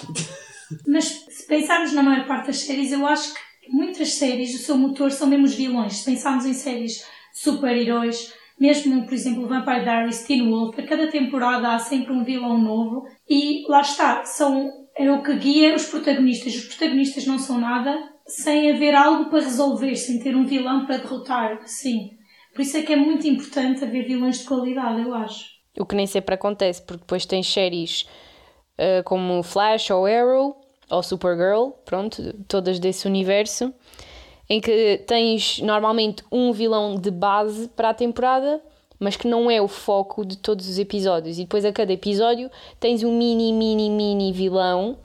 Mas 0.86 1.04
se 1.04 1.46
pensarmos 1.46 1.92
na 1.92 2.02
maior 2.02 2.26
parte 2.26 2.46
das 2.46 2.58
séries, 2.58 2.92
eu 2.92 3.06
acho 3.06 3.32
que 3.32 3.70
muitas 3.70 4.14
séries, 4.14 4.54
o 4.54 4.58
seu 4.58 4.76
motor 4.76 5.10
são 5.10 5.26
mesmo 5.26 5.46
os 5.46 5.54
vilões. 5.54 5.98
Se 5.98 6.04
pensarmos 6.04 6.44
em 6.44 6.54
séries 6.54 7.04
super-heróis, 7.32 8.32
mesmo, 8.58 9.04
por 9.04 9.12
exemplo, 9.12 9.48
Vampire 9.48 9.82
Diaries, 9.82 10.24
Teen 10.24 10.48
Wolf, 10.48 10.78
a 10.78 10.82
cada 10.82 11.08
temporada 11.08 11.74
há 11.74 11.78
sempre 11.78 12.12
um 12.12 12.24
vilão 12.24 12.58
novo 12.58 13.06
e 13.28 13.64
lá 13.68 13.80
está, 13.80 14.24
são, 14.24 14.70
é 14.96 15.10
o 15.10 15.22
que 15.22 15.34
guia 15.36 15.74
os 15.74 15.86
protagonistas. 15.86 16.54
Os 16.54 16.64
protagonistas 16.66 17.26
não 17.26 17.38
são 17.38 17.58
nada 17.58 17.96
sem 18.26 18.70
haver 18.70 18.94
algo 18.94 19.28
para 19.28 19.40
resolver, 19.40 19.94
sem 19.96 20.18
ter 20.18 20.36
um 20.36 20.44
vilão 20.44 20.86
para 20.86 20.98
derrotar, 20.98 21.60
sim. 21.66 22.10
Por 22.54 22.62
isso 22.62 22.76
é 22.76 22.82
que 22.82 22.92
é 22.92 22.96
muito 22.96 23.26
importante 23.26 23.84
haver 23.84 24.06
vilões 24.06 24.38
de 24.38 24.44
qualidade, 24.44 25.02
eu 25.02 25.12
acho. 25.12 25.52
O 25.78 25.84
que 25.84 25.96
nem 25.96 26.06
sempre 26.06 26.34
acontece, 26.34 26.80
porque 26.80 27.00
depois 27.00 27.26
tens 27.26 27.52
séries 27.52 28.02
uh, 28.78 29.02
como 29.04 29.42
Flash 29.42 29.90
ou 29.90 30.06
Arrow 30.06 30.60
ou 30.88 31.02
Supergirl, 31.02 31.70
pronto, 31.84 32.32
todas 32.46 32.78
desse 32.78 33.08
universo, 33.08 33.74
em 34.48 34.60
que 34.60 35.02
tens 35.06 35.60
normalmente 35.60 36.22
um 36.30 36.52
vilão 36.52 36.96
de 36.96 37.10
base 37.10 37.68
para 37.68 37.90
a 37.90 37.94
temporada, 37.94 38.60
mas 38.98 39.16
que 39.16 39.26
não 39.26 39.50
é 39.50 39.60
o 39.60 39.68
foco 39.68 40.24
de 40.24 40.36
todos 40.36 40.68
os 40.68 40.78
episódios. 40.78 41.38
E 41.38 41.42
depois 41.42 41.64
a 41.64 41.72
cada 41.72 41.92
episódio 41.92 42.50
tens 42.78 43.02
um 43.02 43.16
mini, 43.16 43.52
mini, 43.52 43.90
mini 43.90 44.32
vilão 44.32 44.98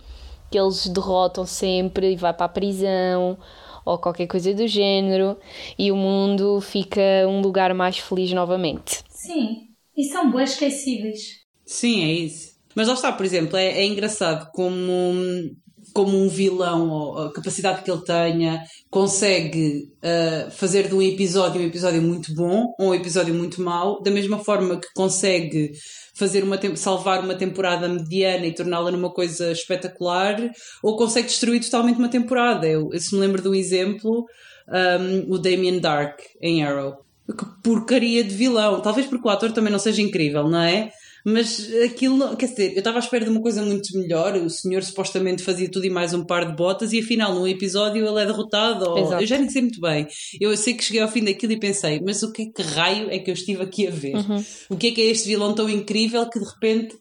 que 0.50 0.60
eles 0.60 0.88
derrotam 0.88 1.46
sempre 1.46 2.14
e 2.14 2.16
vai 2.16 2.34
para 2.34 2.46
a 2.46 2.50
prisão 2.50 3.38
ou 3.86 3.98
qualquer 3.98 4.28
coisa 4.28 4.54
do 4.54 4.68
género 4.68 5.38
e 5.78 5.92
o 5.92 5.96
mundo 5.96 6.60
fica 6.62 7.02
um 7.28 7.42
lugar 7.42 7.74
mais 7.74 7.98
feliz 7.98 8.32
novamente. 8.32 9.04
Sim, 9.10 9.70
e 9.96 10.06
são 10.06 10.32
boas 10.32 10.52
esquecíveis. 10.52 11.40
Sim, 11.66 12.04
é 12.04 12.14
isso. 12.14 12.58
Mas 12.76 12.88
lá 12.88 12.94
está, 12.94 13.12
por 13.12 13.26
exemplo, 13.26 13.58
é, 13.58 13.80
é 13.80 13.86
engraçado 13.86 14.52
como 14.54 14.74
hum, 14.74 15.56
como 15.94 16.18
um 16.18 16.28
vilão, 16.28 16.90
ou 16.90 17.18
a 17.18 17.34
capacidade 17.34 17.84
que 17.84 17.92
ele 17.92 18.04
tenha, 18.04 18.62
consegue 18.90 19.90
uh, 20.04 20.52
fazer 20.52 20.88
de 20.88 20.96
um 20.96 21.02
episódio 21.02 21.62
um 21.62 21.66
episódio 21.66 22.02
muito 22.02 22.34
bom 22.34 22.74
ou 22.80 22.90
um 22.90 22.94
episódio 22.94 23.34
muito 23.34 23.62
mau, 23.62 24.02
da 24.02 24.12
mesma 24.12 24.40
forma 24.40 24.80
que 24.80 24.88
consegue 24.94 25.72
fazer 26.16 26.44
uma 26.44 26.60
salvar 26.76 27.24
uma 27.24 27.36
temporada 27.36 27.88
mediana 27.88 28.46
e 28.46 28.54
torná-la 28.54 28.92
numa 28.92 29.12
coisa 29.12 29.52
espetacular, 29.52 30.38
ou 30.84 30.98
consegue 30.98 31.28
destruir 31.28 31.62
totalmente 31.62 31.98
uma 31.98 32.10
temporada. 32.10 32.68
Eu, 32.68 32.90
eu 32.92 33.00
se 33.00 33.16
me 33.16 33.22
lembro 33.22 33.42
de 33.42 33.48
um 33.48 33.56
exemplo, 33.56 34.26
um, 34.68 35.34
o 35.34 35.38
Damien 35.38 35.80
Dark 35.80 36.20
em 36.42 36.64
Arrow. 36.64 36.98
Que 37.28 37.46
porcaria 37.64 38.24
de 38.24 38.34
vilão. 38.34 38.82
Talvez 38.82 39.06
porque 39.08 39.28
o 39.28 39.32
ator 39.32 39.52
também 39.52 39.72
não 39.72 39.80
seja 39.80 40.02
incrível, 40.02 40.50
não 40.50 40.62
é? 40.62 40.90
Mas 41.26 41.70
aquilo, 41.84 42.36
quer 42.38 42.48
dizer, 42.48 42.74
eu 42.74 42.80
estava 42.80 42.98
à 42.98 43.00
espera 43.00 43.26
de 43.26 43.32
uma 43.32 43.42
coisa 43.42 43.62
muito 43.62 43.98
melhor. 43.98 44.36
O 44.36 44.50
senhor 44.50 44.84
supostamente 44.84 45.44
fazia 45.44 45.70
tudo 45.70 45.86
e 45.86 45.90
mais 45.90 46.14
um 46.14 46.24
par 46.24 46.46
de 46.46 46.56
botas, 46.56 46.94
e 46.94 47.00
afinal, 47.00 47.34
num 47.34 47.48
episódio, 47.48 48.06
ele 48.08 48.22
é 48.22 48.26
derrotado. 48.26 48.90
Ou... 48.90 49.20
Eu 49.20 49.26
já 49.26 49.38
nem 49.38 49.50
sei 49.50 49.62
muito 49.62 49.82
bem. 49.82 50.08
Eu 50.40 50.56
sei 50.56 50.74
que 50.74 50.84
cheguei 50.84 51.02
ao 51.02 51.08
fim 51.10 51.24
daquilo 51.24 51.54
e 51.54 51.60
pensei, 51.60 52.02
mas 52.04 52.24
o 52.24 52.32
que 52.32 52.44
é 52.44 52.46
que 52.46 52.62
raio 52.62 53.10
é 53.12 53.20
que 53.20 53.30
eu 53.30 53.34
estive 53.34 53.62
aqui 53.62 53.88
a 53.88 53.92
ver? 53.92 54.16
Uhum. 54.16 54.44
O 54.70 54.78
que 54.78 54.88
é 54.88 54.92
que 54.92 55.02
é 55.02 55.06
este 55.06 55.28
vilão 55.28 55.54
tão 55.54 55.70
incrível 55.70 56.30
que 56.30 56.40
de 56.40 56.46
repente. 56.46 56.98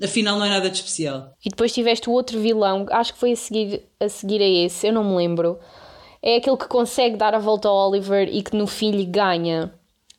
Afinal, 0.00 0.38
não 0.38 0.46
é 0.46 0.48
nada 0.48 0.70
de 0.70 0.76
especial. 0.76 1.32
E 1.44 1.50
depois 1.50 1.72
tiveste 1.72 2.08
o 2.08 2.12
outro 2.12 2.38
vilão, 2.40 2.86
acho 2.88 3.12
que 3.12 3.18
foi 3.18 3.32
a 3.32 3.36
seguir 3.36 3.82
a, 3.98 4.08
seguir 4.08 4.40
a 4.40 4.48
esse, 4.48 4.86
eu 4.86 4.92
não 4.92 5.02
me 5.02 5.16
lembro. 5.16 5.58
É 6.22 6.36
aquele 6.36 6.56
que 6.56 6.68
consegue 6.68 7.16
dar 7.16 7.34
a 7.34 7.38
volta 7.40 7.68
ao 7.68 7.90
Oliver 7.90 8.28
e 8.32 8.42
que 8.42 8.56
no 8.56 8.68
fim 8.68 8.92
lhe 8.92 9.04
ganha. 9.04 9.72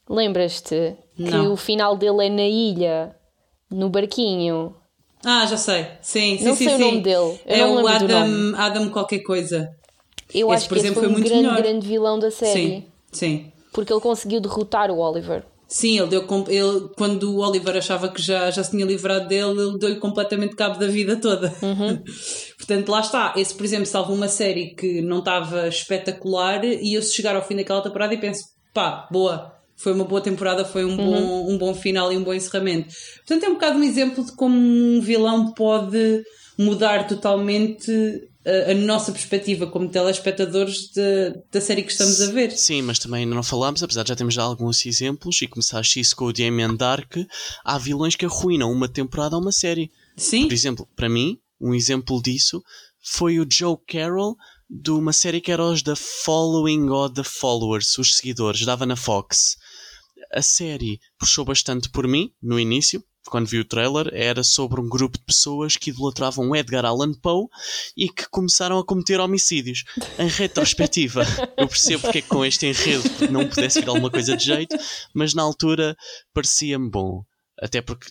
Lembras-te? 0.10 0.98
Que 1.26 1.36
o 1.36 1.56
final 1.58 1.98
dele 1.98 2.28
é 2.28 2.30
na 2.30 2.48
ilha, 2.48 3.16
no 3.70 3.90
barquinho. 3.90 4.76
Ah, 5.24 5.46
já 5.46 5.58
sei. 5.58 5.86
Sim, 6.02 6.38
sim, 6.38 6.46
não 6.46 6.56
sim. 6.56 6.66
sei 6.66 6.78
sim. 6.78 6.84
o 6.84 6.86
nome 6.86 7.02
dele. 7.02 7.40
Eu 7.46 7.56
é 7.56 7.68
o 7.68 7.88
Adam, 7.88 8.56
Adam 8.56 8.90
qualquer 8.90 9.20
coisa. 9.20 9.70
Eu 10.34 10.48
esse, 10.48 10.56
acho 10.56 10.64
que 10.64 10.70
por 10.70 10.78
exemplo, 10.78 11.00
foi, 11.02 11.10
um 11.10 11.12
muito 11.12 11.28
grande, 11.28 11.44
melhor. 11.44 11.58
grande 11.58 11.88
vilão 11.88 12.20
da 12.20 12.32
série. 12.32 12.54
Sim, 12.54 12.86
sim. 13.12 13.52
Porque 13.74 13.92
ele 13.92 14.02
conseguiu 14.02 14.40
derrotar 14.40 14.90
o 14.92 14.98
Oliver. 14.98 15.44
Sim, 15.68 16.00
ele 16.00 16.08
deu 16.08 16.26
ele, 16.48 16.90
quando 16.98 17.32
o 17.32 17.48
Oliver 17.48 17.78
achava 17.78 18.10
que 18.10 18.20
já, 18.20 18.50
já 18.50 18.64
se 18.64 18.72
tinha 18.72 18.84
livrado 18.84 19.28
dele, 19.28 19.62
ele 19.62 19.78
deu-lhe 19.78 20.00
completamente 20.00 20.56
cabo 20.56 20.80
da 20.80 20.88
vida 20.88 21.16
toda. 21.18 21.54
Uhum. 21.62 22.02
Portanto, 22.58 22.90
lá 22.90 23.02
está. 23.02 23.34
Esse, 23.36 23.54
por 23.54 23.64
exemplo, 23.66 23.86
salva 23.86 24.12
uma 24.12 24.28
série 24.28 24.74
que 24.74 25.02
não 25.02 25.20
estava 25.20 25.68
espetacular 25.68 26.64
e 26.64 26.96
eu 26.96 27.02
se 27.04 27.14
chegar 27.14 27.36
ao 27.36 27.46
fim 27.46 27.56
daquela 27.56 27.82
temporada 27.82 28.14
e 28.16 28.18
penso, 28.18 28.46
pá, 28.74 29.08
boa, 29.12 29.59
foi 29.80 29.94
uma 29.94 30.04
boa 30.04 30.20
temporada, 30.20 30.66
foi 30.66 30.84
um, 30.84 30.90
uhum. 30.90 30.98
bom, 30.98 31.54
um 31.54 31.58
bom 31.58 31.74
final 31.74 32.12
e 32.12 32.18
um 32.18 32.24
bom 32.24 32.34
encerramento. 32.34 32.94
Portanto, 33.26 33.44
é 33.46 33.50
um 33.50 33.54
bocado 33.54 33.80
um 33.80 33.84
exemplo 33.84 34.26
de 34.26 34.34
como 34.34 34.56
um 34.58 35.00
vilão 35.00 35.54
pode 35.54 36.24
mudar 36.58 37.08
totalmente 37.08 37.90
a, 38.46 38.72
a 38.72 38.76
nossa 38.76 39.14
perspectiva 39.14 39.68
como 39.68 39.88
telespectadores 39.88 40.92
de, 40.94 41.34
da 41.50 41.62
série 41.62 41.84
que 41.84 41.94
estamos 41.94 42.22
a 42.22 42.30
ver. 42.30 42.52
Sim, 42.52 42.82
mas 42.82 43.00
também 43.00 43.26
não 43.26 43.42
falámos, 43.42 43.82
apesar 43.82 44.04
de 44.04 44.10
já 44.10 44.16
termos 44.18 44.34
já 44.34 44.44
alguns 44.44 44.86
exemplos, 44.86 45.42
e 45.42 45.48
começaste 45.48 46.02
isso 46.02 46.14
com 46.14 46.26
o 46.26 46.34
Damien 46.34 46.76
Dark, 46.76 47.16
há 47.64 47.78
vilões 47.78 48.18
que 48.18 48.26
arruinam 48.26 48.70
uma 48.70 48.90
temporada 48.90 49.38
ou 49.38 49.42
uma 49.42 49.54
série. 49.54 49.90
Sim. 50.18 50.44
Por 50.46 50.54
exemplo, 50.54 50.88
para 50.94 51.08
mim, 51.08 51.40
um 51.62 51.74
exemplo 51.74 52.22
disso 52.22 52.62
foi 53.02 53.40
o 53.40 53.48
Joe 53.50 53.78
Carroll 53.88 54.36
de 54.70 54.92
uma 54.92 55.14
série 55.14 55.40
que 55.40 55.54
era 55.54 55.64
os 55.64 55.82
The 55.82 55.96
Following 55.96 56.90
ou 56.90 57.10
The 57.10 57.24
Followers, 57.24 57.98
os 57.98 58.18
seguidores, 58.18 58.66
dava 58.66 58.86
na 58.86 58.98
Fox 58.98 59.58
a 60.34 60.42
série 60.42 61.00
puxou 61.18 61.46
bastante 61.46 61.90
por 61.90 62.08
mim, 62.08 62.32
no 62.42 62.60
início, 62.60 63.04
quando 63.30 63.48
vi 63.48 63.60
o 63.60 63.66
trailer, 63.66 64.10
era 64.14 64.44
sobre 64.44 64.82
um 64.82 64.90
grupo 64.90 65.18
de 65.18 65.24
pessoas 65.24 65.76
que 65.76 65.92
idolatravam 65.92 66.56
Edgar 66.56 66.86
Allan 66.86 67.14
Poe 67.14 67.48
e 67.96 68.10
que 68.10 68.28
começaram 68.30 68.80
a 68.80 68.86
cometer 68.86 69.20
homicídios. 69.20 69.84
Em 70.18 70.28
retrospectiva, 70.28 71.24
eu 71.58 71.68
percebo 71.68 72.04
porque 72.04 72.20
é 72.20 72.22
que 72.22 72.28
com 72.28 72.44
este 72.44 72.66
enredo 72.66 73.04
não 73.30 73.48
pudesse 73.48 73.82
vir 73.82 73.90
alguma 73.90 74.10
coisa 74.10 74.36
de 74.36 74.44
jeito, 74.44 74.76
mas 75.14 75.34
na 75.34 75.44
altura 75.44 75.96
parecia-me 76.34 76.90
bom. 76.90 77.24
Até 77.62 77.82
porque 77.82 78.10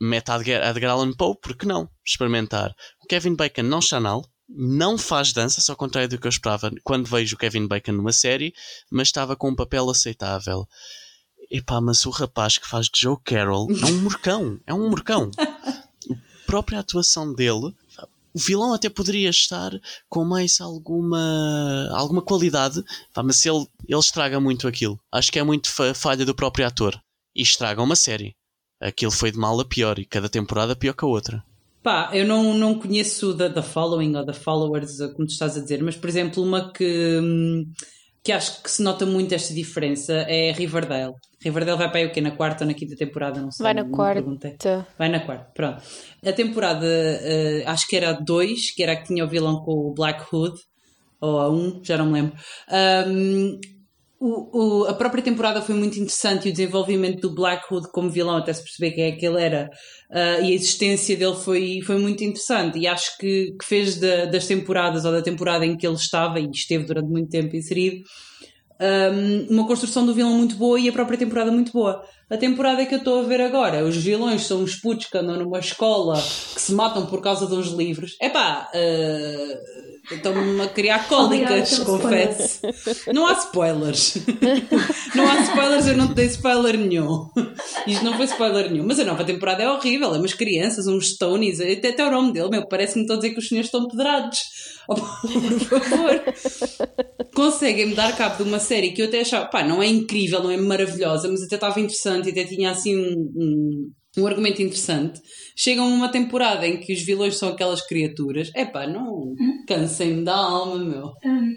mete 0.00 0.30
Edgar 0.30 0.90
Allan 0.90 1.12
Poe, 1.12 1.36
porque 1.40 1.66
não? 1.66 1.88
Experimentar. 2.04 2.74
O 3.02 3.06
Kevin 3.06 3.34
Bacon 3.34 3.62
não 3.62 3.80
chanal, 3.80 4.28
não 4.48 4.98
faz 4.98 5.32
dança, 5.32 5.60
só 5.60 5.74
contrário 5.74 6.08
do 6.08 6.18
que 6.18 6.26
eu 6.26 6.30
esperava 6.30 6.70
quando 6.82 7.06
vejo 7.06 7.36
o 7.36 7.38
Kevin 7.38 7.66
Bacon 7.66 7.92
numa 7.92 8.12
série, 8.12 8.52
mas 8.90 9.08
estava 9.08 9.36
com 9.36 9.50
um 9.50 9.56
papel 9.56 9.88
aceitável. 9.88 10.66
Epá, 11.50 11.80
mas 11.80 12.04
o 12.04 12.10
rapaz 12.10 12.58
que 12.58 12.68
faz 12.68 12.86
de 12.86 13.00
Joe 13.00 13.16
Carroll 13.24 13.68
é 13.70 13.86
um 13.86 14.02
morcão. 14.02 14.60
É 14.66 14.74
um 14.74 14.90
morcão. 14.90 15.30
A 16.10 16.50
própria 16.50 16.78
atuação 16.78 17.34
dele, 17.34 17.74
o 18.32 18.38
vilão 18.38 18.72
até 18.72 18.88
poderia 18.88 19.28
estar 19.28 19.70
com 20.08 20.24
mais 20.24 20.60
alguma, 20.60 21.88
alguma 21.92 22.22
qualidade, 22.22 22.82
mas 23.22 23.44
ele, 23.44 23.66
ele 23.86 23.98
estraga 23.98 24.40
muito 24.40 24.66
aquilo. 24.66 24.98
Acho 25.12 25.30
que 25.30 25.38
é 25.38 25.42
muito 25.42 25.68
falha 25.94 26.24
do 26.24 26.34
próprio 26.34 26.66
ator. 26.66 26.98
E 27.34 27.42
estraga 27.42 27.82
uma 27.82 27.96
série. 27.96 28.34
Aquilo 28.80 29.10
foi 29.10 29.30
de 29.30 29.38
mal 29.38 29.58
a 29.60 29.64
pior 29.64 29.98
e 29.98 30.04
cada 30.04 30.28
temporada 30.28 30.76
pior 30.76 30.94
que 30.94 31.04
a 31.04 31.08
outra. 31.08 31.44
Pá, 31.82 32.10
eu 32.12 32.26
não, 32.26 32.54
não 32.54 32.78
conheço 32.78 33.34
da, 33.34 33.48
da 33.48 33.62
Following 33.62 34.16
ou 34.16 34.24
da 34.24 34.32
Followers, 34.32 34.98
como 35.14 35.26
tu 35.26 35.32
estás 35.32 35.56
a 35.56 35.60
dizer, 35.60 35.82
mas 35.82 35.96
por 35.96 36.08
exemplo, 36.08 36.42
uma 36.42 36.72
que. 36.72 37.18
Hum, 37.22 37.70
que 38.28 38.32
acho 38.32 38.62
que 38.62 38.70
se 38.70 38.82
nota 38.82 39.06
muito 39.06 39.34
esta 39.34 39.54
diferença 39.54 40.12
é 40.28 40.52
Riverdale. 40.52 41.14
Riverdale 41.42 41.78
vai 41.78 41.88
para 41.88 42.00
aí 42.00 42.06
o 42.06 42.12
quê? 42.12 42.20
Na 42.20 42.32
quarta 42.32 42.62
ou 42.62 42.68
na 42.68 42.74
quinta 42.74 42.94
temporada? 42.94 43.40
Não 43.40 43.50
sei. 43.50 43.64
Vai 43.64 43.72
na 43.72 43.88
quarta. 43.88 44.20
Vai 44.98 45.08
na 45.08 45.20
quarta, 45.20 45.50
pronto. 45.54 45.82
A 46.22 46.32
temporada, 46.34 46.86
uh, 46.86 47.70
acho 47.70 47.88
que 47.88 47.96
era 47.96 48.10
a 48.10 48.12
2, 48.12 48.72
que 48.72 48.82
era 48.82 48.92
a 48.92 48.96
que 48.96 49.06
tinha 49.06 49.24
o 49.24 49.28
vilão 49.28 49.62
com 49.64 49.72
o 49.72 49.94
Black 49.94 50.26
Hood, 50.30 50.54
ou 51.18 51.40
a 51.40 51.48
1, 51.50 51.54
um, 51.54 51.80
já 51.82 51.96
não 51.96 52.04
me 52.04 52.12
lembro. 52.12 52.36
Um, 53.08 53.58
o, 54.20 54.82
o, 54.82 54.84
a 54.86 54.94
própria 54.94 55.22
temporada 55.22 55.62
foi 55.62 55.74
muito 55.74 55.96
interessante 55.96 56.46
e 56.46 56.50
o 56.50 56.52
desenvolvimento 56.52 57.20
do 57.20 57.34
Black 57.34 57.72
Hood 57.72 57.88
como 57.92 58.10
vilão, 58.10 58.36
até 58.36 58.52
se 58.52 58.62
perceber 58.62 58.90
quem 58.92 59.04
é 59.04 59.12
que 59.12 59.24
ele 59.24 59.40
era, 59.40 59.70
uh, 60.10 60.44
e 60.44 60.52
a 60.52 60.54
existência 60.54 61.16
dele 61.16 61.36
foi, 61.36 61.80
foi 61.86 61.98
muito 61.98 62.24
interessante. 62.24 62.78
E 62.78 62.86
acho 62.86 63.16
que, 63.18 63.54
que 63.58 63.64
fez 63.64 63.96
da, 63.96 64.24
das 64.24 64.46
temporadas 64.46 65.04
ou 65.04 65.12
da 65.12 65.22
temporada 65.22 65.64
em 65.64 65.76
que 65.76 65.86
ele 65.86 65.96
estava 65.96 66.40
e 66.40 66.48
esteve 66.50 66.84
durante 66.84 67.08
muito 67.08 67.28
tempo 67.28 67.54
inserido 67.54 68.02
um, 68.80 69.54
uma 69.54 69.66
construção 69.66 70.06
do 70.06 70.14
vilão 70.14 70.32
muito 70.32 70.56
boa 70.56 70.78
e 70.78 70.88
a 70.88 70.92
própria 70.92 71.18
temporada 71.18 71.50
muito 71.50 71.72
boa. 71.72 72.02
A 72.30 72.36
temporada 72.36 72.84
que 72.86 72.94
eu 72.94 72.98
estou 72.98 73.20
a 73.20 73.22
ver 73.22 73.40
agora, 73.40 73.84
os 73.84 73.96
vilões 73.96 74.46
são 74.46 74.62
os 74.62 74.76
putos 74.76 75.06
que 75.06 75.18
andam 75.18 75.36
numa 75.36 75.58
escola 75.58 76.14
que 76.14 76.60
se 76.60 76.72
matam 76.72 77.06
por 77.06 77.20
causa 77.22 77.46
de 77.46 77.54
uns 77.54 77.68
livros. 77.68 78.16
Epá, 78.20 78.68
uh, 78.72 79.87
Estão-me 80.10 80.62
a 80.62 80.68
criar 80.68 81.06
cólicas, 81.06 81.78
confesso. 81.80 82.60
Não 83.12 83.26
há 83.26 83.32
spoilers. 83.34 84.14
não 85.14 85.28
há 85.28 85.40
spoilers, 85.42 85.86
eu 85.86 85.96
não 85.96 86.08
te 86.08 86.14
dei 86.14 86.26
spoiler 86.26 86.78
nenhum. 86.78 87.28
Isto 87.86 88.04
não 88.04 88.16
foi 88.16 88.24
spoiler 88.24 88.70
nenhum. 88.70 88.86
Mas 88.86 88.98
a 88.98 89.04
nova 89.04 89.24
temporada 89.24 89.62
é 89.62 89.70
horrível. 89.70 90.14
É 90.14 90.18
umas 90.18 90.32
crianças, 90.32 90.86
uns 90.86 91.12
Stonies. 91.12 91.60
Até, 91.60 91.88
até 91.88 92.06
o 92.06 92.10
nome 92.10 92.32
dele, 92.32 92.48
meu, 92.48 92.66
parece-me 92.66 93.02
estou 93.02 93.16
a 93.16 93.18
dizer 93.18 93.34
que 93.34 93.38
os 93.38 93.48
senhores 93.48 93.68
estão 93.68 93.86
pedrados. 93.86 94.38
Oh, 94.88 94.94
por 95.68 95.80
favor. 95.80 96.22
Conseguem-me 97.34 97.94
dar 97.94 98.16
cabo 98.16 98.42
de 98.42 98.48
uma 98.48 98.58
série 98.58 98.92
que 98.92 99.02
eu 99.02 99.06
até 99.06 99.20
achava, 99.20 99.46
pá, 99.46 99.62
não 99.62 99.82
é 99.82 99.86
incrível, 99.86 100.42
não 100.42 100.50
é 100.50 100.56
maravilhosa, 100.56 101.28
mas 101.28 101.42
até 101.42 101.56
estava 101.56 101.78
interessante 101.80 102.28
e 102.28 102.32
até 102.32 102.44
tinha 102.44 102.70
assim 102.70 102.96
um, 102.96 103.30
um 103.36 103.90
um 104.16 104.26
argumento 104.26 104.62
interessante, 104.62 105.20
chegam 105.56 105.84
a 105.84 105.94
uma 105.94 106.10
temporada 106.10 106.66
em 106.66 106.78
que 106.78 106.92
os 106.92 107.02
vilões 107.02 107.36
são 107.36 107.50
aquelas 107.50 107.86
criaturas, 107.86 108.50
é 108.54 108.64
pá, 108.64 108.86
não 108.86 109.34
cansem-me 109.66 110.24
da 110.24 110.36
alma, 110.36 110.78
meu. 110.78 111.12
Hum, 111.24 111.54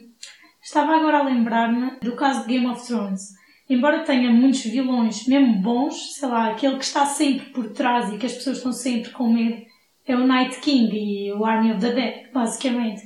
estava 0.62 0.96
agora 0.96 1.20
a 1.20 1.24
lembrar-me 1.24 2.00
do 2.01 2.15
caso 2.15 2.41
de 2.41 2.53
Game 2.53 2.67
of 2.67 2.86
Thrones. 2.86 3.22
Embora 3.70 4.03
tenha 4.03 4.29
muitos 4.29 4.63
vilões, 4.63 5.25
mesmo 5.27 5.62
bons, 5.62 6.15
sei 6.15 6.27
lá, 6.27 6.51
aquele 6.51 6.77
que 6.77 6.84
está 6.84 7.05
sempre 7.05 7.51
por 7.51 7.72
trás 7.72 8.12
e 8.12 8.17
que 8.17 8.25
as 8.25 8.34
pessoas 8.34 8.58
estão 8.58 8.74
sempre 8.74 9.12
com 9.12 9.31
medo, 9.31 9.62
é 10.05 10.15
o 10.15 10.27
Night 10.27 10.60
King 10.60 10.93
e 10.93 11.31
o 11.31 11.46
Army 11.46 11.72
of 11.72 11.79
the 11.79 11.93
Dead, 11.93 12.31
basicamente. 12.34 13.01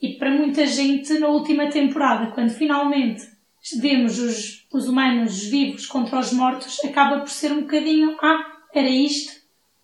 E 0.00 0.14
para 0.14 0.30
muita 0.30 0.66
gente, 0.66 1.18
na 1.18 1.28
última 1.28 1.68
temporada, 1.68 2.30
quando 2.32 2.50
finalmente 2.50 3.22
vemos 3.78 4.18
os, 4.18 4.66
os 4.72 4.88
humanos 4.88 5.44
vivos 5.44 5.86
contra 5.86 6.18
os 6.18 6.32
mortos, 6.32 6.82
acaba 6.84 7.20
por 7.20 7.28
ser 7.28 7.52
um 7.52 7.62
bocadinho, 7.62 8.16
ah, 8.22 8.55
era 8.74 8.88
isto. 8.88 9.32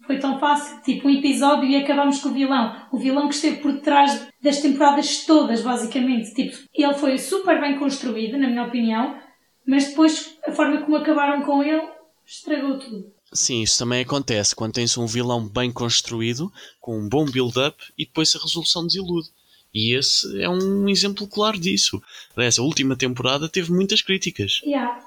Foi 0.07 0.19
tão 0.19 0.39
fácil, 0.39 0.83
tipo 0.83 1.07
um 1.07 1.11
episódio 1.11 1.69
e 1.69 1.77
acabamos 1.77 2.21
com 2.21 2.31
o 2.31 2.33
vilão. 2.33 2.77
O 2.91 2.99
vilão 2.99 3.29
que 3.29 3.35
esteve 3.35 3.59
por 3.59 3.81
trás 3.81 4.27
das 4.43 4.61
temporadas 4.61 5.25
todas, 5.25 5.63
basicamente. 5.63 6.35
Tipo, 6.35 6.57
ele 6.75 6.95
foi 6.95 7.19
super 7.19 7.61
bem 7.61 7.79
construído, 7.79 8.37
na 8.37 8.49
minha 8.49 8.65
opinião, 8.65 9.17
mas 9.65 9.89
depois 9.89 10.37
a 10.47 10.51
forma 10.51 10.83
como 10.83 10.97
acabaram 10.97 11.43
com 11.43 11.63
ele 11.63 11.83
estragou 12.27 12.79
tudo. 12.79 13.13
Sim, 13.33 13.63
isso 13.63 13.79
também 13.79 14.03
acontece 14.03 14.55
quando 14.55 14.75
tens 14.75 14.99
um 14.99 15.07
vilão 15.07 15.49
bem 15.49 15.73
construído, 15.73 16.53
com 16.81 16.99
um 16.99 17.09
bom 17.09 17.25
build-up 17.25 17.83
e 17.97 18.05
depois 18.05 18.35
a 18.35 18.43
resolução 18.43 18.87
desilude. 18.87 19.29
E 19.73 19.97
esse 19.97 20.43
é 20.43 20.49
um 20.51 20.87
exemplo 20.89 21.27
claro 21.27 21.59
disso. 21.59 22.03
Aliás, 22.37 22.59
a 22.59 22.63
última 22.63 22.95
temporada 22.95 23.49
teve 23.49 23.73
muitas 23.73 24.03
críticas. 24.03 24.61
Yeah 24.65 25.01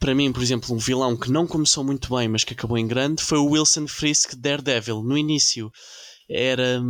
para 0.00 0.14
mim, 0.14 0.32
por 0.32 0.42
exemplo, 0.42 0.74
um 0.74 0.78
vilão 0.78 1.14
que 1.14 1.30
não 1.30 1.46
começou 1.46 1.84
muito 1.84 2.16
bem, 2.16 2.26
mas 2.26 2.42
que 2.42 2.54
acabou 2.54 2.78
em 2.78 2.86
grande, 2.86 3.22
foi 3.22 3.38
o 3.38 3.50
Wilson 3.50 3.86
Frisk 3.86 4.34
Daredevil, 4.34 5.02
no 5.02 5.16
início. 5.16 5.70
era 6.28 6.82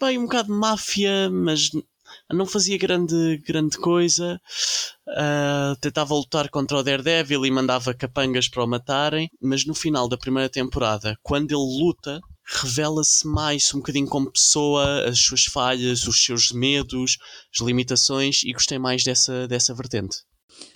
bem 0.00 0.18
um 0.18 0.22
bocado 0.22 0.52
máfia, 0.52 1.30
mas 1.30 1.70
não 2.32 2.44
fazia 2.44 2.76
grande, 2.76 3.38
grande 3.46 3.78
coisa. 3.78 4.40
Uh, 5.08 5.76
tentava 5.80 6.12
lutar 6.12 6.48
contra 6.48 6.78
o 6.78 6.82
Daredevil 6.82 7.46
e 7.46 7.50
mandava 7.52 7.94
capangas 7.94 8.48
para 8.48 8.64
o 8.64 8.66
matarem, 8.66 9.30
mas 9.40 9.64
no 9.64 9.74
final 9.74 10.08
da 10.08 10.18
primeira 10.18 10.48
temporada, 10.48 11.16
quando 11.22 11.52
ele 11.52 11.80
luta, 11.80 12.20
revela-se 12.44 13.28
mais 13.28 13.72
um 13.72 13.78
bocadinho 13.78 14.08
como 14.08 14.32
pessoa, 14.32 15.08
as 15.08 15.20
suas 15.20 15.44
falhas, 15.44 16.04
os 16.08 16.24
seus 16.24 16.50
medos, 16.50 17.16
as 17.54 17.64
limitações, 17.64 18.42
e 18.42 18.52
gostei 18.52 18.78
mais 18.78 19.04
dessa, 19.04 19.46
dessa 19.46 19.72
vertente. 19.72 20.18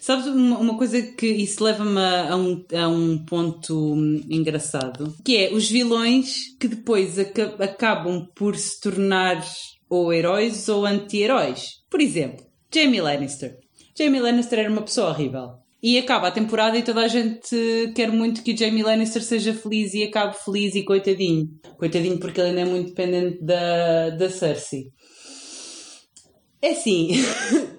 Sabes 0.00 0.26
uma, 0.26 0.58
uma 0.58 0.76
coisa 0.76 1.00
que 1.00 1.26
isso 1.26 1.64
leva-me 1.64 1.98
a, 1.98 2.36
um, 2.36 2.64
a 2.74 2.88
um 2.88 3.24
ponto 3.24 3.96
engraçado, 4.28 5.14
que 5.24 5.36
é 5.36 5.52
os 5.52 5.70
vilões 5.70 6.56
que 6.60 6.68
depois 6.68 7.18
aca 7.18 7.54
acabam 7.58 8.28
por 8.34 8.56
se 8.56 8.80
tornar 8.80 9.42
ou 9.88 10.12
heróis 10.12 10.68
ou 10.68 10.84
anti-heróis. 10.84 11.82
Por 11.88 12.00
exemplo, 12.00 12.44
Jamie 12.72 13.00
Lannister. 13.00 13.58
Jamie 13.96 14.20
Lannister 14.20 14.58
era 14.58 14.70
uma 14.70 14.82
pessoa 14.82 15.10
horrível. 15.10 15.64
E 15.82 15.98
acaba 15.98 16.28
a 16.28 16.32
temporada 16.32 16.78
e 16.78 16.82
toda 16.82 17.02
a 17.02 17.08
gente 17.08 17.92
quer 17.94 18.10
muito 18.10 18.42
que 18.42 18.52
o 18.52 18.56
Jamie 18.56 18.82
Lannister 18.82 19.22
seja 19.22 19.52
feliz 19.52 19.92
e 19.94 20.02
acabe 20.02 20.34
feliz 20.42 20.74
e 20.74 20.82
coitadinho. 20.82 21.48
Coitadinho 21.76 22.18
porque 22.18 22.40
ele 22.40 22.50
ainda 22.50 22.62
é 22.62 22.64
muito 22.64 22.88
dependente 22.88 23.44
da, 23.44 24.10
da 24.10 24.30
Cersei. 24.30 24.88
É 26.62 26.70
assim, 26.70 27.10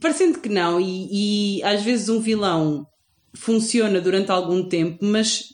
parecendo 0.00 0.40
que 0.40 0.48
não, 0.48 0.80
e, 0.80 1.58
e 1.58 1.62
às 1.62 1.82
vezes 1.82 2.08
um 2.08 2.20
vilão 2.20 2.86
funciona 3.34 4.00
durante 4.00 4.30
algum 4.30 4.68
tempo, 4.68 4.98
mas 5.04 5.44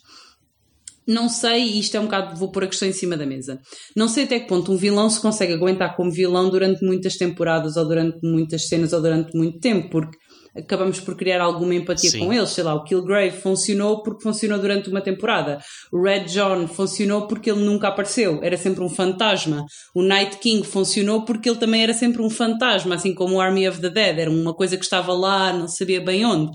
não 1.07 1.29
sei, 1.29 1.63
e 1.63 1.79
isto 1.79 1.95
é 1.95 1.99
um 1.99 2.05
bocado, 2.05 2.35
vou 2.35 2.51
pôr 2.51 2.63
a 2.63 2.67
questão 2.67 2.87
em 2.87 2.93
cima 2.93 3.15
da 3.15 3.25
mesa. 3.25 3.59
Não 3.95 4.07
sei 4.07 4.23
até 4.23 4.39
que 4.39 4.47
ponto 4.47 4.71
um 4.71 4.77
vilão 4.77 5.09
se 5.09 5.21
consegue 5.21 5.53
aguentar 5.53 5.95
como 5.95 6.11
vilão 6.11 6.49
durante 6.49 6.83
muitas 6.83 7.15
temporadas, 7.15 7.77
ou 7.77 7.87
durante 7.87 8.17
muitas 8.23 8.67
cenas, 8.67 8.91
ou 8.91 9.01
durante 9.01 9.37
muito 9.37 9.59
tempo, 9.59 9.89
porque 9.89 10.17
acabamos 10.55 10.99
por 10.99 11.15
criar 11.15 11.41
alguma 11.41 11.75
empatia 11.75 12.09
Sim. 12.09 12.19
com 12.19 12.33
eles. 12.33 12.49
Sei 12.49 12.63
lá, 12.63 12.73
o 12.73 12.83
Kilgrave 12.83 13.37
funcionou 13.41 14.01
porque 14.01 14.23
funcionou 14.23 14.59
durante 14.59 14.89
uma 14.89 15.01
temporada. 15.01 15.59
O 15.91 16.01
Red 16.01 16.25
John 16.25 16.67
funcionou 16.67 17.27
porque 17.27 17.51
ele 17.51 17.63
nunca 17.63 17.87
apareceu, 17.87 18.39
era 18.41 18.57
sempre 18.57 18.83
um 18.83 18.89
fantasma. 18.89 19.65
O 19.93 20.01
Night 20.01 20.37
King 20.37 20.65
funcionou 20.65 21.25
porque 21.25 21.49
ele 21.49 21.59
também 21.59 21.83
era 21.83 21.93
sempre 21.93 22.21
um 22.21 22.29
fantasma, 22.29 22.95
assim 22.95 23.13
como 23.13 23.35
o 23.35 23.41
Army 23.41 23.67
of 23.67 23.79
the 23.81 23.89
Dead, 23.89 24.19
era 24.19 24.31
uma 24.31 24.53
coisa 24.53 24.77
que 24.77 24.83
estava 24.83 25.13
lá, 25.13 25.51
não 25.51 25.67
sabia 25.67 26.01
bem 26.01 26.25
onde. 26.25 26.51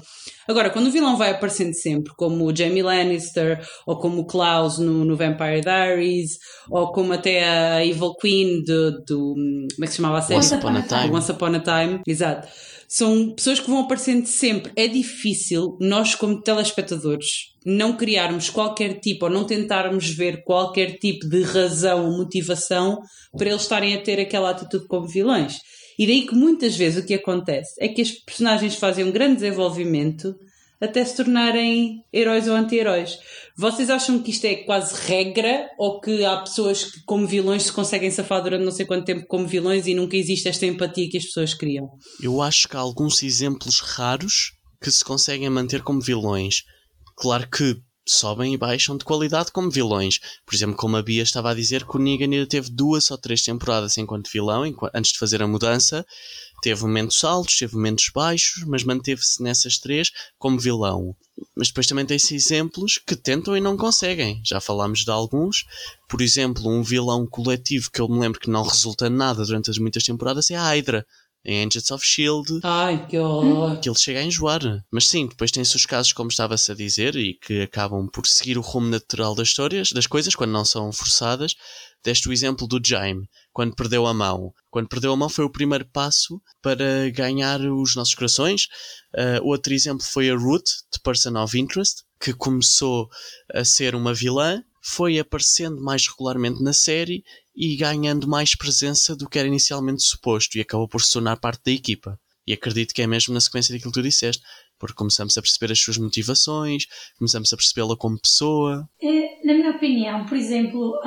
Agora, 0.50 0.70
quando 0.70 0.88
o 0.88 0.90
vilão 0.90 1.16
vai 1.16 1.30
aparecendo 1.30 1.74
sempre, 1.74 2.12
como 2.16 2.44
o 2.44 2.54
Jamie 2.54 2.82
Lannister, 2.82 3.64
ou 3.86 3.98
como 3.98 4.22
o 4.22 4.26
Klaus 4.26 4.78
no, 4.78 5.04
no 5.04 5.16
Vampire 5.16 5.60
Diaries, 5.60 6.38
ou 6.68 6.92
como 6.92 7.12
até 7.12 7.48
a 7.48 7.86
Evil 7.86 8.14
Queen 8.20 8.62
do, 8.64 9.02
do 9.04 9.34
como 9.34 9.84
é 9.84 9.86
que 9.86 9.88
se 9.88 9.96
chamava 9.96 10.18
a 10.18 10.22
série? 10.22 10.38
Once 10.38 10.54
Upon 10.54 10.76
a 10.76 10.82
Time. 10.82 11.14
Once 11.14 11.32
Upon 11.32 11.54
a 11.54 11.60
Time, 11.60 12.00
exato 12.06 12.48
são 12.90 13.32
pessoas 13.36 13.60
que 13.60 13.70
vão 13.70 13.82
aparecendo 13.82 14.26
sempre. 14.26 14.72
É 14.74 14.88
difícil 14.88 15.76
nós, 15.80 16.16
como 16.16 16.42
telespectadores, 16.42 17.52
não 17.64 17.96
criarmos 17.96 18.50
qualquer 18.50 18.98
tipo 18.98 19.26
ou 19.26 19.30
não 19.30 19.44
tentarmos 19.44 20.10
ver 20.10 20.42
qualquer 20.42 20.98
tipo 20.98 21.28
de 21.28 21.40
razão 21.44 22.06
ou 22.06 22.16
motivação 22.16 22.98
para 23.38 23.48
eles 23.48 23.62
estarem 23.62 23.94
a 23.94 24.02
ter 24.02 24.18
aquela 24.18 24.50
atitude 24.50 24.88
como 24.88 25.06
vilões. 25.06 25.58
E 26.00 26.06
daí 26.06 26.26
que 26.26 26.34
muitas 26.34 26.74
vezes 26.76 27.04
o 27.04 27.06
que 27.06 27.12
acontece 27.12 27.74
é 27.78 27.86
que 27.86 28.00
as 28.00 28.10
personagens 28.10 28.74
fazem 28.76 29.04
um 29.04 29.12
grande 29.12 29.34
desenvolvimento 29.34 30.34
até 30.80 31.04
se 31.04 31.14
tornarem 31.14 32.02
heróis 32.10 32.48
ou 32.48 32.54
anti-heróis. 32.54 33.18
Vocês 33.54 33.90
acham 33.90 34.18
que 34.22 34.30
isto 34.30 34.46
é 34.46 34.54
quase 34.64 34.94
regra 34.94 35.68
ou 35.78 36.00
que 36.00 36.24
há 36.24 36.38
pessoas 36.38 36.84
que, 36.84 37.04
como 37.04 37.26
vilões, 37.26 37.64
se 37.64 37.72
conseguem 37.74 38.10
safar 38.10 38.42
durante 38.42 38.64
não 38.64 38.72
sei 38.72 38.86
quanto 38.86 39.04
tempo 39.04 39.26
como 39.26 39.46
vilões 39.46 39.86
e 39.86 39.92
nunca 39.92 40.16
existe 40.16 40.48
esta 40.48 40.64
empatia 40.64 41.06
que 41.10 41.18
as 41.18 41.26
pessoas 41.26 41.52
criam? 41.52 41.90
Eu 42.22 42.40
acho 42.40 42.66
que 42.66 42.78
há 42.78 42.80
alguns 42.80 43.22
exemplos 43.22 43.80
raros 43.80 44.52
que 44.82 44.90
se 44.90 45.04
conseguem 45.04 45.50
manter 45.50 45.82
como 45.82 46.00
vilões. 46.00 46.62
Claro 47.14 47.46
que 47.50 47.76
sobem 48.12 48.54
e 48.54 48.56
baixam 48.56 48.96
de 48.96 49.04
qualidade 49.04 49.52
como 49.52 49.70
vilões. 49.70 50.18
Por 50.44 50.54
exemplo, 50.54 50.76
como 50.76 50.96
a 50.96 51.02
Bia 51.02 51.22
estava 51.22 51.50
a 51.50 51.54
dizer, 51.54 51.84
que 51.84 51.96
o 51.96 52.00
Negan 52.00 52.26
ainda 52.26 52.46
teve 52.46 52.70
duas 52.70 53.10
ou 53.10 53.18
três 53.18 53.42
temporadas 53.42 53.96
enquanto 53.98 54.30
vilão, 54.30 54.62
antes 54.94 55.12
de 55.12 55.18
fazer 55.18 55.42
a 55.42 55.46
mudança, 55.46 56.04
Teve 56.62 56.82
momentos 56.82 57.24
altos, 57.24 57.56
teve 57.56 57.74
momentos 57.74 58.10
baixos, 58.14 58.64
mas 58.66 58.84
manteve-se 58.84 59.42
nessas 59.42 59.78
três 59.78 60.10
como 60.38 60.58
vilão. 60.58 61.16
Mas 61.56 61.68
depois 61.68 61.86
também 61.86 62.04
tem-se 62.04 62.34
exemplos 62.34 62.98
que 62.98 63.16
tentam 63.16 63.56
e 63.56 63.60
não 63.60 63.78
conseguem. 63.78 64.42
Já 64.44 64.60
falámos 64.60 65.00
de 65.00 65.10
alguns. 65.10 65.64
Por 66.06 66.20
exemplo, 66.20 66.68
um 66.68 66.82
vilão 66.82 67.26
coletivo 67.26 67.90
que 67.90 68.00
eu 68.00 68.08
me 68.08 68.18
lembro 68.18 68.38
que 68.38 68.50
não 68.50 68.62
resulta 68.62 69.08
nada 69.08 69.44
durante 69.44 69.70
as 69.70 69.78
muitas 69.78 70.04
temporadas 70.04 70.50
é 70.50 70.56
a 70.56 70.62
Hydra 70.62 71.06
em 71.44 71.60
Agents 71.60 71.90
of 71.90 72.04
Shield. 72.04 72.60
Ai, 72.62 73.06
que 73.06 73.18
horror. 73.18 73.80
Que 73.80 73.88
ele 73.88 73.98
chega 73.98 74.20
a 74.20 74.24
enjoar. 74.24 74.60
Mas 74.90 75.08
sim, 75.08 75.26
depois 75.26 75.50
tem-se 75.50 75.74
os 75.74 75.86
casos, 75.86 76.12
como 76.12 76.30
estava-se 76.30 76.70
a 76.70 76.74
dizer, 76.74 77.16
e 77.16 77.34
que 77.34 77.62
acabam 77.62 78.08
por 78.08 78.26
seguir 78.26 78.58
o 78.58 78.62
rumo 78.62 78.88
natural 78.88 79.34
das 79.34 79.48
histórias, 79.48 79.92
das 79.92 80.06
coisas, 80.06 80.34
quando 80.34 80.52
não 80.52 80.64
são 80.64 80.92
forçadas. 80.92 81.54
Deste 82.02 82.28
o 82.28 82.32
exemplo 82.32 82.66
do 82.66 82.80
Jaime, 82.82 83.28
quando 83.52 83.74
perdeu 83.74 84.06
a 84.06 84.14
mão. 84.14 84.54
Quando 84.70 84.88
perdeu 84.88 85.12
a 85.12 85.16
mão 85.16 85.28
foi 85.28 85.44
o 85.44 85.50
primeiro 85.50 85.84
passo 85.84 86.40
para 86.62 87.10
ganhar 87.10 87.60
os 87.60 87.94
nossos 87.94 88.14
corações. 88.14 88.68
Uh, 89.14 89.44
outro 89.44 89.74
exemplo 89.74 90.02
foi 90.04 90.30
a 90.30 90.34
Ruth, 90.34 90.68
de 90.90 90.98
Person 91.02 91.36
of 91.36 91.58
Interest, 91.58 92.02
que 92.18 92.32
começou 92.32 93.08
a 93.52 93.64
ser 93.64 93.94
uma 93.94 94.14
vilã, 94.14 94.62
foi 94.80 95.18
aparecendo 95.18 95.82
mais 95.82 96.06
regularmente 96.06 96.62
na 96.62 96.72
série 96.72 97.22
e 97.54 97.76
ganhando 97.76 98.28
mais 98.28 98.54
presença 98.54 99.14
do 99.14 99.28
que 99.28 99.38
era 99.38 99.48
inicialmente 99.48 100.02
suposto 100.02 100.56
e 100.56 100.60
acabou 100.60 100.88
por 100.88 101.02
se 101.02 101.12
tornar 101.12 101.36
parte 101.36 101.62
da 101.64 101.72
equipa. 101.72 102.18
E 102.46 102.52
acredito 102.52 102.94
que 102.94 103.02
é 103.02 103.06
mesmo 103.06 103.34
na 103.34 103.40
sequência 103.40 103.72
daquilo 103.72 103.92
que 103.92 104.00
tu 104.00 104.02
disseste, 104.02 104.42
porque 104.78 104.94
começamos 104.94 105.36
a 105.36 105.42
perceber 105.42 105.70
as 105.70 105.78
suas 105.78 105.98
motivações, 105.98 106.86
começamos 107.18 107.52
a 107.52 107.56
percebê-la 107.56 107.96
como 107.96 108.18
pessoa. 108.18 108.88
É, 109.00 109.46
na 109.46 109.52
minha 109.52 109.70
opinião, 109.72 110.24
por 110.24 110.36
exemplo, 110.36 110.98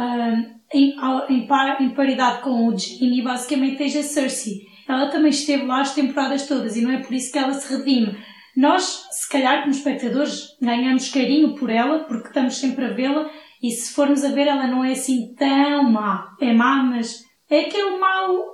em, 0.72 0.96
em, 1.30 1.48
par, 1.48 1.82
em 1.82 1.90
paridade 1.96 2.44
com 2.44 2.68
o 2.68 2.78
Jamie, 2.78 3.24
basicamente 3.24 3.78
tens 3.78 3.96
a 3.96 4.04
Cersei. 4.04 4.68
Ela 4.88 5.10
também 5.10 5.32
esteve 5.32 5.66
lá 5.66 5.82
as 5.82 5.96
temporadas 5.96 6.46
todas 6.48 6.76
e 6.76 6.82
não 6.82 6.92
é 6.92 7.02
por 7.02 7.14
isso 7.14 7.32
que 7.32 7.38
ela 7.38 7.54
se 7.54 7.76
redime. 7.76 8.16
Nós, 8.56 9.08
se 9.12 9.28
calhar, 9.30 9.62
como 9.62 9.72
espectadores, 9.72 10.56
ganhamos 10.62 11.10
carinho 11.10 11.56
por 11.56 11.72
ela, 11.72 12.04
porque 12.04 12.28
estamos 12.28 12.56
sempre 12.56 12.86
a 12.86 12.94
vê-la, 12.94 13.30
e 13.64 13.72
se 13.72 13.94
formos 13.94 14.26
a 14.26 14.30
ver, 14.30 14.46
ela 14.46 14.68
não 14.68 14.84
é 14.84 14.92
assim 14.92 15.34
tão 15.36 15.90
má. 15.90 16.36
É 16.42 16.54
má, 16.54 16.84
mas 16.84 17.24
é 17.50 17.62
aquele 17.62 17.98
mau 17.98 18.46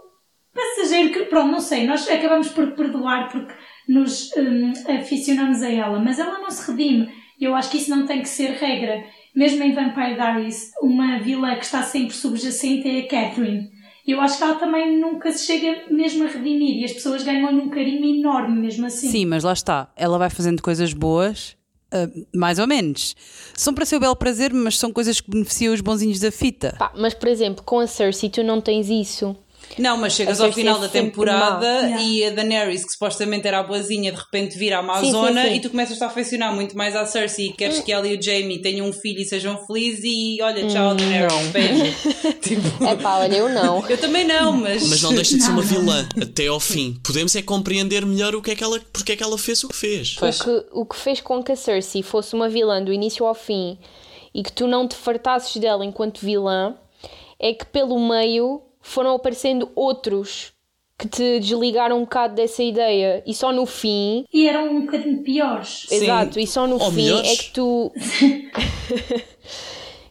passageiro 0.53 1.11
que, 1.11 1.25
pronto, 1.25 1.51
não 1.51 1.59
sei, 1.59 1.87
nós 1.87 2.07
acabamos 2.07 2.49
por 2.49 2.71
perdoar 2.73 3.31
porque 3.31 3.51
nos 3.87 4.29
um, 4.37 4.71
aficionamos 4.99 5.63
a 5.63 5.71
ela, 5.71 5.99
mas 5.99 6.19
ela 6.19 6.37
não 6.37 6.51
se 6.51 6.69
redime. 6.69 7.09
Eu 7.41 7.55
acho 7.55 7.71
que 7.71 7.77
isso 7.77 7.89
não 7.89 8.05
tem 8.05 8.21
que 8.21 8.29
ser 8.29 8.51
regra. 8.51 9.03
Mesmo 9.35 9.63
em 9.63 9.73
Vampire 9.73 10.15
Diaries, 10.15 10.71
uma 10.81 11.19
vilã 11.19 11.55
que 11.55 11.65
está 11.65 11.81
sempre 11.81 12.13
subjacente 12.13 12.87
é 12.87 12.99
a 12.99 13.07
Catherine. 13.07 13.67
Eu 14.05 14.21
acho 14.21 14.37
que 14.37 14.43
ela 14.43 14.55
também 14.55 14.99
nunca 14.99 15.31
se 15.31 15.45
chega 15.45 15.85
mesmo 15.89 16.25
a 16.25 16.27
redimir 16.27 16.81
e 16.81 16.85
as 16.85 16.93
pessoas 16.93 17.23
ganham 17.23 17.51
um 17.51 17.69
carinho 17.69 18.05
enorme 18.19 18.59
mesmo 18.59 18.85
assim. 18.85 19.07
Sim, 19.07 19.25
mas 19.25 19.43
lá 19.43 19.53
está. 19.53 19.91
Ela 19.95 20.17
vai 20.17 20.29
fazendo 20.29 20.61
coisas 20.61 20.93
boas, 20.93 21.55
uh, 21.93 22.27
mais 22.35 22.59
ou 22.59 22.67
menos. 22.67 23.15
São 23.53 23.73
para 23.73 23.85
seu 23.85 23.99
belo 23.99 24.15
prazer, 24.15 24.53
mas 24.53 24.77
são 24.77 24.91
coisas 24.91 25.19
que 25.19 25.29
beneficiam 25.29 25.73
os 25.73 25.81
bonzinhos 25.81 26.19
da 26.19 26.31
fita. 26.31 26.75
Pá, 26.77 26.91
mas 26.95 27.13
por 27.13 27.27
exemplo, 27.27 27.63
com 27.63 27.79
a 27.79 27.87
Cersei 27.87 28.29
tu 28.29 28.43
não 28.43 28.61
tens 28.61 28.89
isso. 28.89 29.35
Não, 29.77 29.97
mas 29.97 30.13
chegas 30.13 30.41
ao 30.41 30.51
final 30.51 30.79
da 30.79 30.89
temporada 30.89 31.89
e 32.01 32.23
a 32.25 32.31
Daenerys, 32.31 32.83
que 32.85 32.91
supostamente 32.91 33.47
era 33.47 33.59
a 33.59 33.63
boazinha, 33.63 34.11
de 34.11 34.17
repente 34.17 34.57
vira 34.57 34.77
a 34.77 34.79
Amazona 34.79 35.41
sim, 35.41 35.47
sim, 35.47 35.53
sim. 35.53 35.55
e 35.55 35.61
tu 35.61 35.69
começas 35.69 36.01
a 36.01 36.07
afeicionar 36.07 36.53
muito 36.53 36.75
mais 36.77 36.95
à 36.95 37.05
Cersei 37.05 37.47
e 37.47 37.53
queres 37.53 37.79
hum. 37.79 37.81
que 37.83 37.91
ela 37.91 38.07
e 38.07 38.17
o 38.17 38.21
Jamie 38.21 38.61
tenham 38.61 38.87
um 38.87 38.93
filho 38.93 39.21
e 39.21 39.25
sejam 39.25 39.57
felizes 39.65 40.01
e 40.03 40.39
olha, 40.41 40.67
tchau, 40.67 40.91
hum, 40.91 40.95
Daenerys, 40.95 41.33
não. 41.33 41.51
beijo. 41.51 41.95
tipo... 42.41 42.85
É 42.85 42.95
pá, 42.95 43.17
olha, 43.17 43.35
eu 43.35 43.49
não. 43.49 43.85
eu 43.87 43.97
também 43.97 44.25
não, 44.25 44.53
mas. 44.53 44.87
Mas 44.87 45.01
não 45.01 45.13
deixa 45.13 45.37
de 45.37 45.43
ser 45.43 45.51
uma 45.51 45.61
vilã 45.63 46.07
até 46.21 46.47
ao 46.47 46.59
fim. 46.59 46.99
Podemos 47.03 47.35
é 47.35 47.41
compreender 47.41 48.05
melhor 48.05 48.35
o 48.35 48.41
que 48.41 48.51
é 48.51 48.55
que 48.55 48.63
ela, 48.63 48.79
porque 48.91 49.13
é 49.13 49.15
que 49.15 49.23
ela 49.23 49.37
fez 49.37 49.63
o 49.63 49.69
que 49.69 49.75
fez. 49.75 50.17
O 50.17 50.43
que, 50.43 50.65
o 50.71 50.85
que 50.85 50.95
fez 50.95 51.21
com 51.21 51.43
que 51.43 51.51
a 51.51 51.55
Cersei 51.55 52.01
fosse 52.01 52.35
uma 52.35 52.49
vilã 52.49 52.83
do 52.83 52.91
início 52.91 53.25
ao 53.25 53.35
fim 53.35 53.77
e 54.33 54.43
que 54.43 54.51
tu 54.51 54.67
não 54.67 54.87
te 54.87 54.95
fartasses 54.95 55.55
dela 55.57 55.85
enquanto 55.85 56.19
vilã 56.19 56.75
é 57.39 57.53
que 57.53 57.65
pelo 57.65 57.99
meio 57.99 58.61
foram 58.81 59.15
aparecendo 59.15 59.69
outros 59.75 60.51
que 60.97 61.07
te 61.07 61.39
desligaram 61.39 61.97
um 61.97 62.01
bocado 62.01 62.35
dessa 62.35 62.61
ideia 62.61 63.23
e 63.25 63.33
só 63.33 63.53
no 63.53 63.65
fim. 63.65 64.25
E 64.33 64.47
eram 64.47 64.69
um 64.69 64.81
bocadinho 64.81 65.23
piores. 65.23 65.87
Exato, 65.89 66.33
Sim. 66.33 66.41
e 66.41 66.47
só 66.47 66.67
no 66.67 66.81
Ou 66.81 66.91
fim 66.91 67.03
melhores. 67.03 67.29
é 67.29 67.35
que 67.37 67.51
tu. 67.51 67.91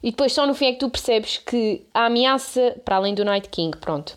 e 0.02 0.10
depois 0.10 0.32
só 0.32 0.46
no 0.46 0.54
fim 0.54 0.66
é 0.66 0.72
que 0.72 0.78
tu 0.78 0.88
percebes 0.88 1.38
que 1.38 1.82
a 1.92 2.06
ameaça, 2.06 2.76
para 2.84 2.96
além 2.96 3.14
do 3.14 3.24
Night 3.24 3.48
King, 3.50 3.76
pronto. 3.76 4.16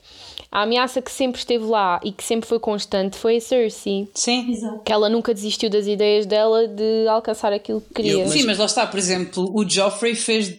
A 0.49 0.63
ameaça 0.63 1.01
que 1.01 1.11
sempre 1.11 1.39
esteve 1.39 1.63
lá 1.63 1.99
e 2.03 2.11
que 2.11 2.23
sempre 2.23 2.47
foi 2.47 2.59
constante 2.59 3.17
foi 3.17 3.37
a 3.37 3.41
Cersei. 3.41 4.09
Sim, 4.13 4.51
exato. 4.51 4.81
Que 4.83 4.91
ela 4.91 5.09
nunca 5.09 5.33
desistiu 5.33 5.69
das 5.69 5.87
ideias 5.87 6.25
dela 6.25 6.67
de 6.67 7.07
alcançar 7.07 7.53
aquilo 7.53 7.79
que 7.79 7.93
queria. 7.93 8.23
Eu, 8.23 8.27
Sim, 8.27 8.43
mas 8.43 8.57
lá 8.57 8.65
está, 8.65 8.85
por 8.85 8.99
exemplo, 8.99 9.49
o 9.53 9.67
Joffrey 9.67 10.13
fez, 10.13 10.53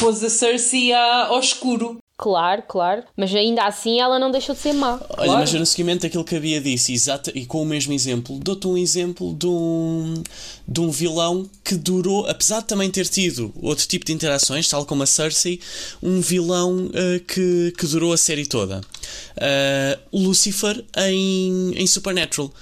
pôs 0.00 0.22
a 0.24 0.28
Cersei 0.28 0.92
ao 0.92 1.38
escuro 1.38 1.98
Claro, 2.22 2.62
claro. 2.68 3.02
Mas 3.16 3.34
ainda 3.34 3.62
assim 3.64 3.98
ela 3.98 4.18
não 4.18 4.30
deixou 4.30 4.54
de 4.54 4.60
ser 4.60 4.74
má. 4.74 5.00
Olha, 5.08 5.24
Claro. 5.24 5.32
mas 5.40 5.52
no 5.54 5.64
seguimento 5.64 6.02
daquilo 6.02 6.22
que 6.22 6.36
havia 6.36 6.60
disse, 6.60 6.92
exata, 6.92 7.32
e 7.34 7.46
com 7.46 7.62
o 7.62 7.64
mesmo 7.64 7.94
exemplo, 7.94 8.38
dou-te 8.38 8.66
um 8.66 8.76
exemplo 8.76 9.32
de 9.34 9.46
um, 9.46 10.22
de 10.68 10.80
um 10.80 10.90
vilão 10.90 11.48
que 11.64 11.76
durou, 11.76 12.26
apesar 12.28 12.60
de 12.60 12.66
também 12.66 12.90
ter 12.90 13.06
tido 13.08 13.50
outro 13.62 13.86
tipo 13.88 14.04
de 14.04 14.12
interações, 14.12 14.68
tal 14.68 14.84
como 14.84 15.02
a 15.02 15.06
Cersei, 15.06 15.60
um 16.02 16.20
vilão 16.20 16.90
eh, 16.92 17.20
que, 17.26 17.72
que 17.78 17.86
durou 17.86 18.12
a 18.12 18.18
série 18.18 18.44
toda. 18.44 18.82
Eh, 19.38 19.98
Lucifer 20.12 20.84
em, 20.98 21.72
em 21.74 21.86
Supernatural. 21.86 22.52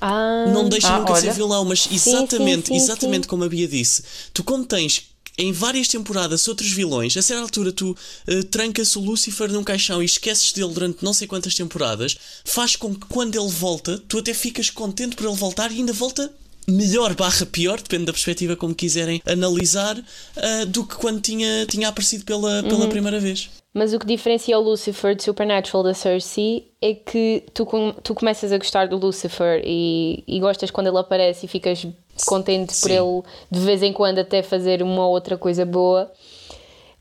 Ah, 0.00 0.46
Não 0.54 0.68
deixa 0.68 0.88
Ah, 0.88 0.98
nunca 1.00 1.16
ser 1.16 1.26
olha. 1.26 1.32
vilão, 1.34 1.64
mas 1.64 1.80
sim, 1.82 1.94
exatamente, 1.96 2.68
sim, 2.68 2.76
exatamente 2.76 3.24
sim. 3.24 3.28
como 3.28 3.42
a 3.42 3.48
Bia 3.48 3.66
disse, 3.66 4.04
tu 4.32 4.44
como 4.44 4.64
tens 4.64 5.09
em 5.38 5.52
várias 5.52 5.88
temporadas 5.88 6.46
outros 6.48 6.70
vilões, 6.70 7.16
a 7.16 7.22
certa 7.22 7.42
altura 7.42 7.72
tu 7.72 7.96
eh, 8.26 8.42
trancas 8.42 8.94
o 8.96 9.00
Lucifer 9.00 9.50
num 9.50 9.64
caixão 9.64 10.02
e 10.02 10.04
esqueces 10.06 10.52
dele 10.52 10.72
durante 10.72 11.04
não 11.04 11.12
sei 11.12 11.26
quantas 11.26 11.54
temporadas, 11.54 12.16
faz 12.44 12.76
com 12.76 12.94
que 12.94 13.06
quando 13.06 13.36
ele 13.38 13.48
volta, 13.50 13.98
tu 14.08 14.18
até 14.18 14.34
ficas 14.34 14.68
contente 14.70 15.16
por 15.16 15.26
ele 15.26 15.36
voltar 15.36 15.70
e 15.72 15.76
ainda 15.76 15.92
volta 15.92 16.30
melhor 16.68 17.14
barra 17.16 17.46
pior, 17.46 17.78
depende 17.80 18.04
da 18.04 18.12
perspectiva 18.12 18.54
como 18.54 18.74
quiserem 18.74 19.20
analisar, 19.26 19.96
ah, 20.36 20.64
do 20.66 20.84
que 20.84 20.94
quando 20.94 21.20
tinha, 21.20 21.66
tinha 21.66 21.88
aparecido 21.88 22.24
pela, 22.24 22.62
pela 22.62 22.84
Uhum. 22.84 22.88
primeira 22.88 23.18
vez. 23.18 23.48
Mas 23.74 23.92
o 23.92 23.98
que 23.98 24.06
diferencia 24.06 24.58
o 24.58 24.62
Lucifer 24.62 25.14
de 25.16 25.22
Supernatural 25.22 25.82
da 25.82 25.94
Cersei 25.94 26.70
é 26.82 26.92
que 26.94 27.44
tu, 27.54 27.64
com- 27.64 27.92
tu 28.04 28.14
começas 28.14 28.52
a 28.52 28.58
gostar 28.58 28.86
do 28.88 28.96
Lucifer 28.96 29.62
e, 29.64 30.22
e 30.28 30.38
gostas 30.40 30.70
quando 30.70 30.88
ele 30.88 30.98
aparece 30.98 31.46
e 31.46 31.48
ficas 31.48 31.84
contente 32.24 32.74
por 32.80 32.90
Sim. 32.90 32.96
ele 32.96 33.22
de 33.50 33.60
vez 33.60 33.82
em 33.82 33.92
quando 33.92 34.18
até 34.18 34.42
fazer 34.42 34.82
uma 34.82 35.06
outra 35.06 35.36
coisa 35.36 35.64
boa. 35.64 36.10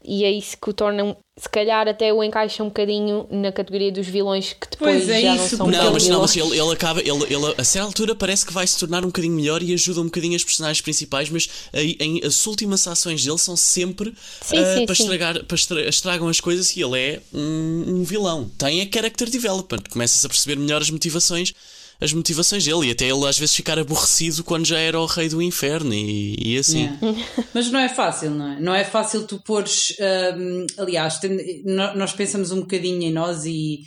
E 0.03 0.23
é 0.23 0.31
isso 0.31 0.57
que 0.57 0.69
o 0.69 0.73
torna, 0.73 1.15
se 1.37 1.49
calhar, 1.49 1.85
até 1.85 2.13
o 2.13 2.23
encaixa 2.23 2.63
um 2.63 2.67
bocadinho 2.67 3.27
na 3.29 3.51
categoria 3.51 3.91
dos 3.91 4.07
vilões 4.07 4.53
que 4.53 4.67
depois 4.71 5.05
Pois 5.05 5.09
é 5.09 5.21
já 5.21 5.35
isso, 5.35 5.41
não 5.41 5.49
são 5.49 5.67
Não, 5.67 5.91
mas, 5.91 6.07
não, 6.07 6.21
mas 6.21 6.37
ele, 6.37 6.57
ele 6.57 6.71
acaba, 6.71 7.01
ele, 7.01 7.23
ele 7.25 7.53
a 7.57 7.63
certa 7.65 7.85
altura 7.85 8.15
parece 8.15 8.45
que 8.45 8.53
vai 8.53 8.65
se 8.65 8.79
tornar 8.79 9.03
um 9.03 9.07
bocadinho 9.07 9.33
melhor 9.33 9.61
e 9.61 9.73
ajuda 9.73 9.99
um 9.99 10.05
bocadinho 10.05 10.37
as 10.37 10.43
personagens 10.43 10.81
principais, 10.81 11.29
mas 11.29 11.49
aí, 11.73 11.97
em, 11.99 12.25
as 12.25 12.47
últimas 12.47 12.87
ações 12.87 13.25
dele 13.25 13.37
são 13.37 13.57
sempre 13.57 14.13
Sim, 14.41 14.57
ah, 14.57 14.75
sim, 14.77 14.85
para 14.85 14.95
sim. 14.95 15.03
estragar, 15.03 15.43
para 15.43 15.55
estra- 15.55 15.89
estragam 15.89 16.29
as 16.29 16.39
coisas 16.39 16.75
e 16.77 16.81
ele 16.81 16.97
é 16.97 17.21
um, 17.33 17.83
um 17.87 18.03
vilão. 18.03 18.49
Tem 18.57 18.81
a 18.81 18.87
character 18.91 19.29
development, 19.29 19.83
começas 19.91 20.23
a 20.23 20.29
perceber 20.29 20.57
melhor 20.57 20.81
as 20.81 20.89
motivações. 20.89 21.53
As 22.01 22.13
motivações 22.13 22.63
dele 22.63 22.87
e 22.87 22.91
até 22.91 23.05
ele 23.05 23.27
às 23.27 23.37
vezes 23.37 23.53
ficar 23.53 23.77
aborrecido 23.77 24.41
quando 24.43 24.65
já 24.65 24.79
era 24.79 24.97
o 24.99 25.05
rei 25.05 25.27
do 25.27 25.41
inferno 25.41 25.93
e, 25.93 26.35
e 26.39 26.57
assim. 26.57 26.89
Mas 27.53 27.69
não 27.69 27.79
é 27.79 27.89
fácil, 27.89 28.31
não 28.31 28.53
é? 28.53 28.59
Não 28.59 28.73
é 28.73 28.85
fácil 28.85 29.27
tu 29.27 29.41
pôres. 29.43 29.93
hum, 30.37 30.65
aliás, 30.77 31.19
tem- 31.19 31.63
nós 31.65 32.13
pensamos 32.13 32.51
um 32.51 32.61
bocadinho 32.61 33.03
em 33.03 33.11
nós 33.11 33.43
e, 33.45 33.79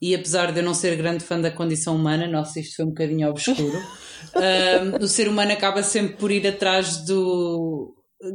e 0.00 0.14
apesar 0.14 0.50
de 0.50 0.60
eu 0.60 0.64
não 0.64 0.72
ser 0.72 0.96
grande 0.96 1.22
fã 1.22 1.38
da 1.38 1.50
condição 1.50 1.94
humana, 1.94 2.26
nossa, 2.26 2.58
isto 2.58 2.76
foi 2.76 2.86
um 2.86 2.88
bocadinho 2.88 3.28
obscuro. 3.28 3.78
hum, 4.34 5.04
o 5.04 5.06
ser 5.06 5.28
humano 5.28 5.52
acaba 5.52 5.82
sempre 5.82 6.16
por 6.16 6.30
ir 6.30 6.46
atrás 6.46 7.04
do. 7.04 7.94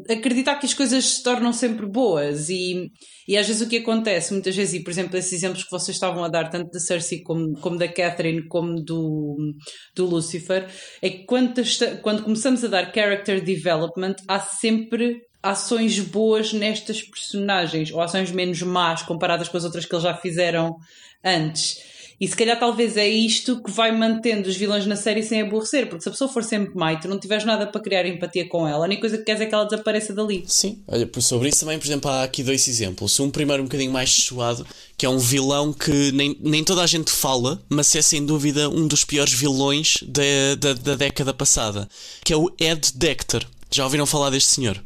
Acreditar 0.09 0.55
que 0.55 0.65
as 0.65 0.73
coisas 0.73 1.03
se 1.05 1.23
tornam 1.23 1.51
sempre 1.51 1.85
boas 1.85 2.49
e, 2.49 2.89
e 3.27 3.37
às 3.37 3.47
vezes 3.47 3.61
o 3.61 3.69
que 3.69 3.77
acontece, 3.77 4.31
muitas 4.31 4.55
vezes, 4.55 4.73
e 4.75 4.83
por 4.83 4.91
exemplo, 4.91 5.17
esses 5.17 5.33
exemplos 5.33 5.63
que 5.63 5.71
vocês 5.71 5.95
estavam 5.95 6.23
a 6.23 6.29
dar, 6.29 6.49
tanto 6.49 6.71
da 6.71 6.79
Cersei 6.79 7.21
como, 7.21 7.51
como 7.59 7.77
da 7.77 7.87
Catherine, 7.87 8.47
como 8.47 8.81
do, 8.81 9.35
do 9.95 10.05
Lucifer, 10.05 10.69
é 11.01 11.09
que 11.09 11.25
quando, 11.25 11.59
esta- 11.59 11.97
quando 11.97 12.23
começamos 12.23 12.63
a 12.63 12.67
dar 12.67 12.93
character 12.93 13.43
development, 13.43 14.15
há 14.27 14.39
sempre 14.39 15.17
ações 15.41 15.99
boas 15.99 16.53
nestas 16.53 17.01
personagens, 17.01 17.91
ou 17.91 17.99
ações 17.99 18.31
menos 18.31 18.61
más 18.61 19.01
comparadas 19.03 19.49
com 19.49 19.57
as 19.57 19.65
outras 19.65 19.85
que 19.85 19.93
eles 19.93 20.03
já 20.03 20.15
fizeram 20.15 20.73
antes. 21.23 21.92
E 22.23 22.27
se 22.29 22.37
calhar 22.37 22.57
talvez 22.57 22.95
é 22.95 23.05
isto 23.05 23.61
que 23.61 23.69
vai 23.69 23.91
mantendo 23.91 24.47
os 24.47 24.55
vilões 24.55 24.85
na 24.85 24.95
série 24.95 25.21
sem 25.21 25.41
aborrecer, 25.41 25.89
porque 25.89 26.03
se 26.03 26.07
a 26.07 26.11
pessoa 26.13 26.31
for 26.31 26.41
sempre 26.41 26.73
má 26.73 26.93
e 26.93 26.97
tu 26.97 27.09
não 27.09 27.19
tiveres 27.19 27.43
nada 27.43 27.67
para 27.67 27.81
criar 27.81 28.05
empatia 28.05 28.47
com 28.47 28.65
ela, 28.65 28.85
a 28.85 28.87
única 28.87 29.01
coisa 29.01 29.17
que 29.17 29.25
queres 29.25 29.41
é 29.41 29.45
que 29.45 29.53
ela 29.53 29.65
desapareça 29.65 30.13
dali. 30.13 30.41
Sim, 30.47 30.81
olha, 30.87 31.05
por 31.05 31.21
sobre 31.21 31.49
isso 31.49 31.59
também, 31.59 31.77
por 31.77 31.85
exemplo, 31.85 32.09
há 32.09 32.23
aqui 32.23 32.41
dois 32.41 32.65
exemplos. 32.65 33.19
Um 33.19 33.29
primeiro 33.29 33.61
um 33.61 33.65
bocadinho 33.65 33.91
mais 33.91 34.09
suado, 34.09 34.65
que 34.97 35.05
é 35.05 35.09
um 35.09 35.17
vilão 35.17 35.73
que 35.73 36.13
nem, 36.13 36.37
nem 36.39 36.63
toda 36.63 36.81
a 36.81 36.87
gente 36.87 37.11
fala, 37.11 37.61
mas 37.67 37.93
é 37.93 38.01
sem 38.01 38.25
dúvida 38.25 38.69
um 38.69 38.87
dos 38.87 39.03
piores 39.03 39.33
vilões 39.33 39.97
da, 40.03 40.55
da, 40.57 40.73
da 40.75 40.95
década 40.95 41.33
passada, 41.33 41.89
que 42.23 42.31
é 42.31 42.37
o 42.37 42.49
Ed 42.57 42.93
Decter. 42.95 43.45
Já 43.69 43.83
ouviram 43.83 44.05
falar 44.05 44.29
deste 44.29 44.49
senhor? 44.49 44.81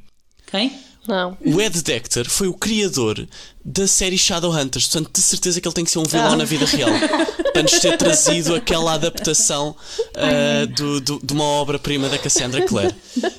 Quem? 0.50 0.87
Não. 1.08 1.38
O 1.46 1.62
Ed 1.62 1.82
Decter 1.82 2.30
foi 2.30 2.48
o 2.48 2.54
criador 2.54 3.28
da 3.64 3.88
série 3.88 4.18
Shadowhunters, 4.18 4.88
portanto, 4.88 5.12
de 5.14 5.22
certeza 5.22 5.60
que 5.62 5.68
ele 5.68 5.76
tem 5.76 5.84
que 5.84 5.92
ser 5.92 6.00
um 6.00 6.04
vilão 6.04 6.36
na 6.36 6.46
vida 6.46 6.66
real. 6.66 6.90
Para 7.54 7.64
nos 7.64 7.80
ter 7.80 7.98
trazido 7.98 8.54
aquela 8.54 8.94
adaptação 8.94 9.76
ah, 10.16 10.66
do, 10.68 11.02
do- 11.02 11.20
de 11.24 11.34
uma 11.34 11.44
obra-prima 11.44 12.08
da 12.08 12.18
Cassandra 12.18 12.62
Clare. 12.66 12.94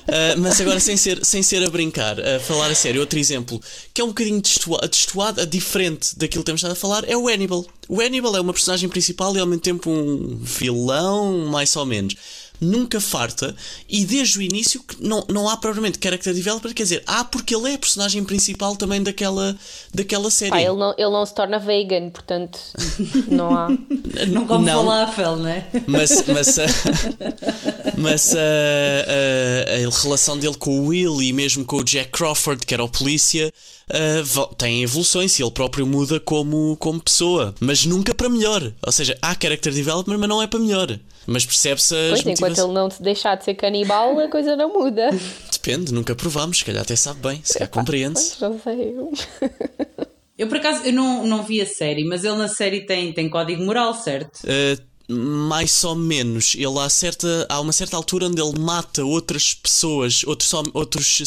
Ah, 0.07 0.35
mas 0.37 0.59
agora, 0.59 0.79
sem 0.79 0.97
ser, 0.97 1.23
sem 1.25 1.41
ser 1.41 1.63
a 1.63 1.69
brincar, 1.69 2.19
a 2.19 2.39
falar 2.39 2.69
a 2.69 2.75
sério, 2.75 2.99
outro 3.01 3.17
exemplo 3.17 3.61
que 3.93 4.01
é 4.01 4.03
um 4.03 4.09
bocadinho 4.09 4.41
destoa- 4.41 4.87
destoado, 4.87 5.41
a 5.41 5.45
diferente 5.45 6.17
daquilo 6.17 6.43
que 6.43 6.47
temos 6.47 6.59
estado 6.59 6.73
a 6.73 6.75
falar, 6.75 7.03
é 7.09 7.15
o 7.15 7.27
Hannibal. 7.27 7.65
O 7.87 8.01
Hannibal 8.01 8.35
é 8.35 8.41
uma 8.41 8.53
personagem 8.53 8.89
principal 8.89 9.35
e 9.35 9.39
ao 9.39 9.47
mesmo 9.47 9.61
tempo 9.61 9.89
um 9.89 10.37
vilão, 10.41 11.47
mais 11.47 11.75
ou 11.75 11.85
menos 11.85 12.15
nunca 12.61 12.99
farta 12.99 13.55
e 13.87 14.03
desde 14.05 14.39
o 14.39 14.41
início 14.41 14.81
que 14.83 14.95
não, 15.01 15.25
não 15.29 15.47
há 15.49 15.57
propriamente 15.57 15.99
character 16.01 16.33
developer, 16.33 16.73
quer 16.73 16.83
dizer, 16.83 17.03
há 17.07 17.23
porque 17.23 17.55
ele 17.55 17.71
é 17.71 17.75
a 17.75 17.77
personagem 17.77 18.23
principal 18.23 18.75
também 18.75 19.01
daquela, 19.01 19.55
daquela 19.93 20.29
série. 20.29 20.51
Pá, 20.51 20.61
ele, 20.61 20.75
não, 20.75 20.93
ele 20.97 21.09
não 21.09 21.25
se 21.25 21.33
torna 21.33 21.59
vegan, 21.59 22.09
portanto 22.09 22.59
não 23.27 23.55
há. 23.57 23.69
Não 24.27 24.45
come 24.45 24.65
Não. 24.65 24.83
falafel, 24.85 25.37
né? 25.37 25.65
Mas, 25.87 26.23
mas, 26.27 26.59
a, 26.59 26.65
mas 27.97 28.35
a, 28.35 28.39
a- 28.39 29.87
a 29.87 30.01
relação 30.01 30.37
dele 30.37 30.55
com 30.55 30.79
o 30.79 30.87
Will 30.87 31.21
e 31.21 31.31
mesmo 31.33 31.63
com 31.65 31.77
o 31.77 31.83
Jack 31.83 32.11
Crawford, 32.11 32.65
que 32.65 32.73
era 32.73 32.83
o 32.83 32.89
polícia, 32.89 33.51
ah, 33.89 34.21
vo- 34.23 34.47
tem 34.47 34.83
evoluções 34.83 35.37
e 35.39 35.43
ele 35.43 35.51
próprio 35.51 35.85
muda 35.85 36.19
como, 36.19 36.75
como 36.79 36.99
pessoa, 37.01 37.53
mas 37.59 37.85
nunca 37.85 38.13
para 38.13 38.29
melhor. 38.29 38.71
Ou 38.85 38.91
seja, 38.91 39.17
há 39.21 39.35
character 39.39 39.73
development, 39.73 40.17
mas 40.17 40.29
não 40.29 40.41
é 40.41 40.47
para 40.47 40.59
melhor. 40.59 40.99
Mas 41.27 41.45
percebe-se 41.45 41.93
as 41.95 42.09
Pois, 42.09 42.23
enquanto 42.51 42.65
ele 42.65 42.73
não 42.73 42.89
te 42.89 43.01
deixar 43.01 43.35
de 43.35 43.43
ser 43.43 43.53
canibal, 43.55 44.19
a 44.19 44.27
coisa 44.27 44.55
não 44.55 44.73
muda. 44.73 45.09
Depende, 45.51 45.93
nunca 45.93 46.15
provamos, 46.15 46.59
se 46.59 46.65
calhar 46.65 46.81
até 46.81 46.95
sabe 46.95 47.19
bem, 47.21 47.41
se 47.43 47.53
calhar 47.53 47.69
compreende-se. 47.69 48.37
Pois, 48.37 48.51
não 48.51 48.59
sei. 48.59 48.95
Eu 50.37 50.47
por 50.47 50.57
acaso 50.57 50.85
eu 50.85 50.93
não, 50.93 51.27
não 51.27 51.43
vi 51.43 51.59
a 51.59 51.65
série, 51.65 52.05
mas 52.05 52.23
ele 52.23 52.37
na 52.37 52.47
série 52.47 52.85
tem, 52.85 53.11
tem 53.11 53.29
código 53.29 53.61
moral, 53.61 53.93
certo? 53.93 54.39
Uh, 54.45 55.13
mais 55.13 55.83
ou 55.83 55.95
menos. 55.95 56.55
Ele 56.55 56.79
há, 56.79 56.87
certa, 56.87 57.45
há 57.49 57.59
uma 57.59 57.73
certa 57.73 57.97
altura 57.97 58.27
onde 58.27 58.41
ele 58.41 58.57
mata 58.57 59.03
outras 59.03 59.53
pessoas, 59.53 60.23
outros, 60.23 60.53
outros 60.73 61.23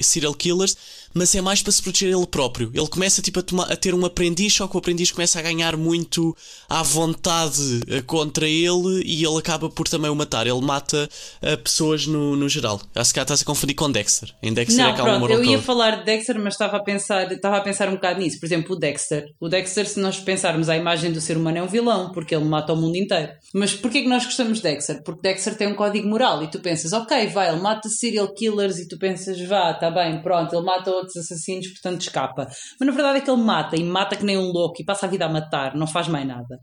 serial 0.00 0.34
killers, 0.34 0.76
mas 1.14 1.34
é 1.34 1.40
mais 1.40 1.62
para 1.62 1.72
se 1.72 1.82
proteger 1.82 2.14
ele 2.14 2.26
próprio. 2.26 2.70
Ele 2.74 2.88
começa 2.88 3.22
tipo, 3.22 3.40
a, 3.40 3.42
tomar- 3.42 3.70
a 3.70 3.76
ter 3.76 3.94
um 3.94 4.04
aprendiz, 4.04 4.54
só 4.54 4.66
que 4.66 4.76
o 4.76 4.78
aprendiz 4.78 5.10
começa 5.10 5.38
a 5.38 5.42
ganhar 5.42 5.76
muito 5.76 6.36
à 6.68 6.82
vontade 6.82 7.80
uh, 7.88 8.02
contra 8.06 8.48
ele 8.48 9.02
e 9.04 9.24
ele 9.24 9.38
acaba 9.38 9.68
por 9.68 9.88
também 9.88 10.10
o 10.10 10.14
matar. 10.14 10.46
Ele 10.46 10.60
mata 10.60 11.08
uh, 11.42 11.56
pessoas 11.58 12.06
no, 12.06 12.36
no 12.36 12.48
geral. 12.48 12.80
Acho 12.94 13.12
que 13.12 13.20
estás 13.20 13.42
a 13.42 13.44
confundir 13.44 13.74
com 13.74 13.90
Dexter. 13.90 14.30
Em 14.42 14.52
Dexter 14.52 14.80
é 14.80 14.88
Não, 14.88 14.92
um 14.92 15.20
pronto, 15.20 15.32
eu 15.32 15.44
ia 15.44 15.60
falar 15.60 15.98
de 15.98 16.04
Dexter, 16.04 16.38
mas 16.38 16.54
estava 16.54 16.76
a 16.76 16.82
pensar, 16.82 17.30
estava 17.30 17.56
a 17.56 17.60
pensar 17.60 17.88
um 17.88 17.94
bocado 17.94 18.20
nisso. 18.20 18.38
Por 18.40 18.46
exemplo, 18.46 18.76
o 18.76 18.78
Dexter. 18.78 19.26
O 19.40 19.48
Dexter, 19.48 19.88
se 19.88 20.00
nós 20.00 20.18
pensarmos 20.18 20.68
a 20.68 20.76
imagem 20.76 21.12
do 21.12 21.20
ser 21.20 21.36
humano, 21.36 21.58
é 21.58 21.62
um 21.62 21.68
vilão, 21.68 22.10
porque 22.12 22.34
ele 22.34 22.44
mata 22.44 22.72
o 22.72 22.76
mundo 22.76 22.96
inteiro. 22.96 23.32
Mas 23.54 23.74
porquê 23.74 24.02
que 24.02 24.08
nós 24.08 24.24
gostamos 24.24 24.58
de 24.58 24.64
Dexter? 24.64 25.02
Porque 25.02 25.22
Dexter 25.22 25.56
tem 25.56 25.68
um 25.68 25.74
código 25.74 26.08
moral 26.08 26.42
e 26.42 26.50
tu 26.50 26.60
pensas, 26.60 26.92
ok, 26.92 27.26
vai, 27.28 27.48
ele 27.50 27.60
mata 27.60 27.88
serial 27.88 28.32
killers 28.34 28.78
e 28.78 28.88
tu 28.88 28.98
pensas, 28.98 29.40
vá, 29.46 29.74
tá 29.74 29.90
bem, 29.90 30.22
pronto, 30.22 30.54
ele 30.54 30.64
mata 30.64 30.90
outros 31.02 31.16
assassinos, 31.16 31.68
portanto 31.68 32.00
escapa. 32.00 32.48
Mas 32.78 32.86
na 32.86 32.92
verdade 32.92 33.18
é 33.18 33.20
que 33.20 33.30
ele 33.30 33.42
mata 33.42 33.76
e 33.76 33.84
mata 33.84 34.16
que 34.16 34.24
nem 34.24 34.36
um 34.36 34.50
louco 34.50 34.80
e 34.80 34.84
passa 34.84 35.06
a 35.06 35.08
vida 35.08 35.26
a 35.26 35.28
matar, 35.28 35.74
não 35.76 35.86
faz 35.86 36.08
mais 36.08 36.26
nada. 36.26 36.58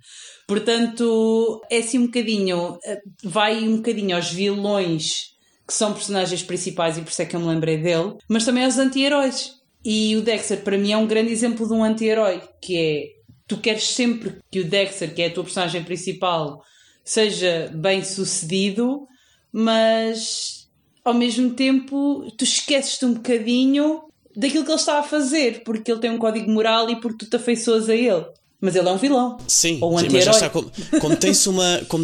Portanto, 0.48 1.62
é 1.70 1.78
assim 1.78 2.00
um 2.00 2.06
bocadinho, 2.06 2.78
eh, 2.84 3.00
vai 3.24 3.64
um 3.68 3.78
bocadinho 3.78 4.16
aos 4.16 4.32
vilões 4.32 5.30
que 5.68 5.74
são 5.74 5.94
personagens 5.94 6.42
principais 6.42 6.98
e 6.98 7.02
por 7.02 7.12
isso 7.12 7.22
é 7.22 7.26
que 7.26 7.36
eu 7.36 7.40
me 7.40 7.46
lembrei 7.46 7.78
dele, 7.78 8.16
mas 8.28 8.44
também 8.44 8.66
aos 8.66 8.80
anti-heróis. 8.80 9.54
E 9.86 10.16
o 10.18 10.22
Dexter, 10.22 10.64
para 10.64 10.78
mim, 10.78 10.92
é 10.92 10.98
um 10.98 11.08
grande 11.08 11.32
exemplo 11.32 11.68
de 11.68 11.74
um 11.74 11.84
anti-herói, 11.84 12.42
que 12.60 12.78
é 12.78 13.04
tu 13.48 13.58
queres 13.58 13.84
sempre 13.84 14.38
que 14.52 14.60
o 14.60 14.68
Dexter, 14.68 15.14
que 15.14 15.22
é 15.22 15.28
a 15.28 15.34
tua 15.34 15.44
personagem 15.44 15.84
principal, 15.84 16.62
seja 17.04 17.72
bem 17.74 18.04
sucedido, 18.04 19.08
mas 19.52 20.68
ao 21.04 21.14
mesmo 21.14 21.56
tempo 21.56 22.32
tu 22.38 22.44
esqueces-te 22.44 23.06
um 23.06 23.14
bocadinho 23.14 24.04
daquilo 24.36 24.64
que 24.64 24.72
ele 24.72 24.80
está 24.80 25.00
a 25.00 25.04
fazer, 25.04 25.64
porque 25.64 25.92
ele 25.92 26.00
tem 26.00 26.12
um 26.12 26.18
código 26.18 26.50
moral 26.50 26.90
e 26.90 26.96
porque 27.00 27.26
tu 27.26 27.30
te 27.30 27.36
afeiçoas 27.36 27.90
a 27.90 27.96
ele. 27.96 28.26
Mas 28.62 28.76
ele 28.76 28.90
é 28.90 28.92
um 28.92 28.98
vilão. 28.98 29.38
Sim, 29.48 29.80
Ou 29.82 29.96
um 29.96 30.00
sim, 30.00 30.10
mas 30.12 30.26
já 30.26 30.32
está. 30.32 30.50
Como, 30.50 30.70
como 31.00 31.16
tem-se 31.16 31.50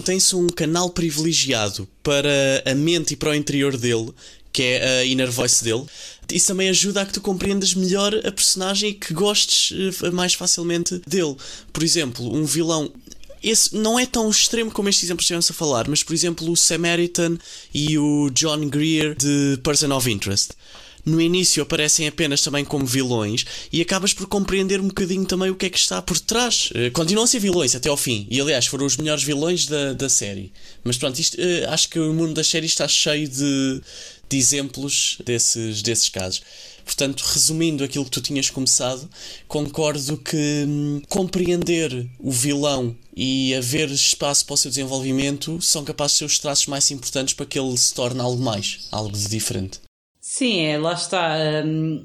tem-se 0.03 0.35
um 0.35 0.47
canal 0.47 0.89
privilegiado 0.89 1.87
para 2.01 2.63
a 2.65 2.73
mente 2.73 3.13
e 3.13 3.17
para 3.17 3.31
o 3.31 3.35
interior 3.35 3.75
dele, 3.75 4.13
que 4.53 4.63
é 4.63 4.99
a 4.99 5.05
inner 5.05 5.29
voice 5.29 5.63
dele. 5.63 5.83
Isso 6.31 6.47
também 6.47 6.69
ajuda 6.69 7.01
a 7.01 7.05
que 7.05 7.11
tu 7.11 7.19
compreendas 7.19 7.73
melhor 7.73 8.15
a 8.25 8.31
personagem 8.31 8.91
e 8.91 8.93
que 8.93 9.13
gostes 9.13 10.01
uh, 10.01 10.13
mais 10.13 10.33
facilmente 10.33 11.01
dele. 11.05 11.35
Por 11.73 11.83
exemplo, 11.83 12.33
um 12.33 12.45
vilão 12.45 12.89
esse 13.43 13.75
não 13.75 13.99
é 13.99 14.07
tão 14.07 14.27
extremo 14.27 14.71
como 14.71 14.89
este 14.89 15.05
exemplo 15.05 15.17
que 15.17 15.23
estivemos 15.23 15.51
a 15.51 15.53
falar, 15.53 15.87
mas 15.87 16.01
por 16.01 16.13
exemplo 16.13 16.49
o 16.49 16.57
Samaritan 16.57 17.37
e 17.71 17.95
o 17.95 18.31
John 18.31 18.67
Greer 18.69 19.13
de 19.13 19.59
Person 19.61 19.95
of 19.95 20.09
Interest 20.09 20.53
no 21.05 21.21
início 21.21 21.61
aparecem 21.61 22.07
apenas 22.07 22.41
também 22.41 22.65
como 22.65 22.85
vilões 22.85 23.45
e 23.71 23.81
acabas 23.81 24.13
por 24.13 24.27
compreender 24.27 24.81
um 24.81 24.87
bocadinho 24.87 25.25
também 25.25 25.49
o 25.49 25.55
que 25.55 25.67
é 25.67 25.69
que 25.69 25.77
está 25.77 26.01
por 26.01 26.19
trás. 26.19 26.71
Uh, 26.71 26.91
continuam 26.91 27.25
a 27.25 27.27
ser 27.27 27.39
vilões 27.39 27.75
até 27.75 27.89
ao 27.89 27.97
fim, 27.97 28.27
e 28.29 28.41
aliás 28.41 28.65
foram 28.65 28.85
os 28.85 28.97
melhores 28.97 29.23
vilões 29.23 29.67
da, 29.67 29.93
da 29.93 30.09
série. 30.09 30.51
Mas 30.83 30.97
pronto, 30.97 31.19
isto, 31.19 31.35
uh, 31.37 31.69
acho 31.69 31.89
que 31.89 31.99
o 31.99 32.13
mundo 32.13 32.33
das 32.33 32.47
séries 32.47 32.71
está 32.71 32.87
cheio 32.87 33.27
de, 33.27 33.81
de 34.29 34.37
exemplos 34.37 35.17
desses, 35.23 35.81
desses 35.81 36.09
casos. 36.09 36.41
Portanto, 36.83 37.21
resumindo 37.21 37.83
aquilo 37.83 38.05
que 38.05 38.11
tu 38.11 38.21
tinhas 38.21 38.49
começado, 38.49 39.09
concordo 39.47 40.17
que 40.17 40.65
hum, 40.67 41.01
compreender 41.09 42.07
o 42.19 42.31
vilão 42.31 42.95
e 43.15 43.55
haver 43.55 43.89
espaço 43.89 44.45
para 44.45 44.53
o 44.53 44.57
seu 44.57 44.69
desenvolvimento 44.69 45.59
são 45.61 45.83
capazes 45.83 46.13
de 46.13 46.17
ser 46.19 46.25
os 46.25 46.39
traços 46.39 46.67
mais 46.67 46.89
importantes 46.91 47.33
para 47.33 47.45
que 47.47 47.57
ele 47.57 47.75
se 47.75 47.91
torne 47.91 48.21
algo 48.21 48.41
mais, 48.41 48.87
algo 48.91 49.17
de 49.17 49.27
diferente. 49.27 49.84
Sim, 50.27 50.65
é, 50.65 50.77
lá 50.79 50.93
está. 50.93 51.35
Um, 51.63 52.03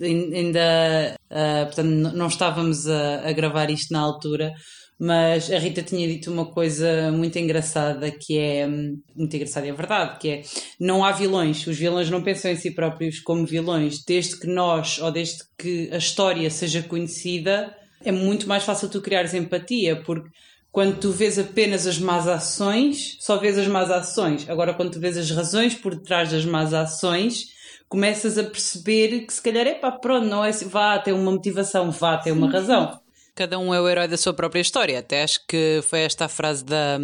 ainda, 0.00 1.14
uh, 1.30 1.66
portanto, 1.66 2.16
não 2.16 2.26
estávamos 2.26 2.88
a, 2.88 3.28
a, 3.28 3.32
gravar 3.32 3.70
isto 3.70 3.92
na 3.92 4.00
altura, 4.00 4.54
mas 4.98 5.50
a 5.52 5.58
Rita 5.58 5.82
tinha 5.82 6.08
dito 6.08 6.32
uma 6.32 6.46
coisa 6.46 7.12
muito 7.12 7.38
engraçada, 7.38 8.10
que 8.10 8.38
é, 8.38 8.66
hum, 8.66 8.98
muito 9.14 9.36
engraçada, 9.36 9.66
é 9.68 9.72
verdade, 9.72 10.18
que 10.18 10.28
é, 10.30 10.42
não 10.80 11.04
há 11.04 11.12
vilões, 11.12 11.66
os 11.66 11.76
vilões 11.76 12.08
não 12.08 12.22
pensam 12.22 12.50
em 12.50 12.56
si 12.56 12.70
próprios 12.74 13.20
como 13.20 13.44
vilões, 13.44 14.02
desde 14.06 14.40
que 14.40 14.46
nós, 14.46 14.98
ou 14.98 15.12
desde 15.12 15.44
que 15.58 15.90
a 15.92 15.98
história 15.98 16.48
seja 16.48 16.82
conhecida, 16.82 17.76
é 18.02 18.10
muito 18.10 18.48
mais 18.48 18.64
fácil 18.64 18.88
tu 18.88 19.02
criares 19.02 19.34
empatia, 19.34 20.02
porque 20.02 20.30
quando 20.74 20.98
tu 20.98 21.12
vês 21.12 21.38
apenas 21.38 21.86
as 21.86 22.00
más 22.00 22.26
ações, 22.26 23.16
só 23.20 23.36
vês 23.36 23.56
as 23.56 23.68
más 23.68 23.92
ações. 23.92 24.50
Agora, 24.50 24.74
quando 24.74 24.90
tu 24.90 24.98
vês 24.98 25.16
as 25.16 25.30
razões 25.30 25.72
por 25.72 25.94
trás 26.00 26.32
das 26.32 26.44
más 26.44 26.74
ações, 26.74 27.46
começas 27.88 28.36
a 28.36 28.42
perceber 28.42 29.20
que 29.20 29.32
se 29.32 29.40
calhar 29.40 29.68
é 29.68 29.74
pá, 29.74 29.92
pronto, 29.92 30.26
não 30.26 30.44
é 30.44 30.50
vá 30.50 30.98
ter 30.98 31.12
uma 31.12 31.30
motivação, 31.30 31.92
vá 31.92 32.18
ter 32.18 32.32
uma 32.32 32.50
razão. 32.50 32.98
Cada 33.36 33.56
um 33.56 33.72
é 33.72 33.80
o 33.80 33.88
herói 33.88 34.08
da 34.08 34.16
sua 34.16 34.34
própria 34.34 34.60
história. 34.60 34.98
Até 34.98 35.22
acho 35.22 35.46
que 35.46 35.78
foi 35.84 36.00
esta 36.00 36.24
a 36.24 36.28
frase 36.28 36.64
da, 36.64 36.98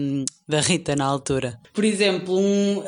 da 0.49 0.61
Rita 0.61 0.97
na 0.97 1.05
altura. 1.05 1.57
Por 1.73 1.85
exemplo, 1.85 2.37
um, 2.37 2.79
uh, 2.79 2.83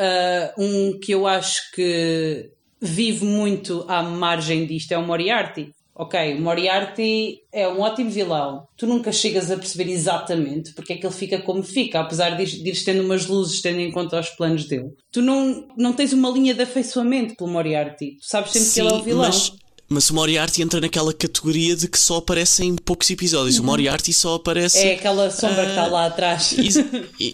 um 0.59 0.99
que 0.99 1.13
eu 1.13 1.29
acho 1.29 1.61
que 1.77 2.51
vive 2.81 3.25
muito 3.25 3.85
à 3.87 4.03
margem 4.03 4.67
disto 4.67 4.91
é 4.91 4.99
o 4.99 5.07
Moriarty 5.07 5.73
ok, 5.95 6.39
Moriarty 6.39 7.41
é 7.53 7.69
um 7.69 7.81
ótimo 7.81 8.11
vilão, 8.11 8.67
tu 8.77 8.87
nunca 8.87 9.13
chegas 9.13 9.51
a 9.51 9.57
perceber 9.57 9.91
exatamente 9.91 10.73
porque 10.75 10.95
é 10.95 10.97
que 10.97 11.07
ele 11.07 11.15
fica 11.15 11.41
como 11.41 11.63
fica, 11.63 12.01
apesar 12.01 12.31
de, 12.31 12.63
de 12.63 12.71
ir 12.71 12.85
tendo 12.85 13.03
umas 13.03 13.27
luzes 13.27 13.61
tendo 13.61 13.81
em 13.81 13.93
conta 13.93 14.21
os 14.21 14.31
planos 14.31 14.65
dele. 14.67 14.91
Tu 15.11 15.21
não, 15.21 15.69
não 15.77 15.93
tens 15.93 16.13
uma 16.13 16.31
linha 16.31 16.55
de 16.55 16.63
afeiçoamento 16.63 17.37
pelo 17.37 17.51
Moriarty, 17.51 18.17
tu 18.21 18.27
sabes 18.27 18.53
sempre 18.53 18.69
Sim, 18.69 18.75
que 18.75 18.87
ele 18.87 18.95
é 18.95 18.99
o 18.99 19.03
vilão. 19.03 19.27
Mas 19.27 19.53
mas 19.93 20.09
o 20.09 20.15
Moriarty 20.15 20.63
entra 20.63 20.81
naquela 20.81 21.13
categoria 21.13 21.77
de 21.77 21.87
que 21.87 21.99
só 21.99 22.17
aparece 22.17 22.65
em 22.65 22.77
poucos 22.77 23.11
episódios. 23.11 23.59
Uhum. 23.59 23.65
O 23.65 23.67
Moriarty 23.67 24.13
só 24.13 24.37
aparece. 24.37 24.79
É 24.79 24.95
aquela 24.95 25.31
sombra 25.31 25.63
uh, 25.63 25.65
que 25.65 25.71
está 25.71 25.87
lá 25.87 26.07
atrás. 26.07 26.55
Ex 26.59 26.77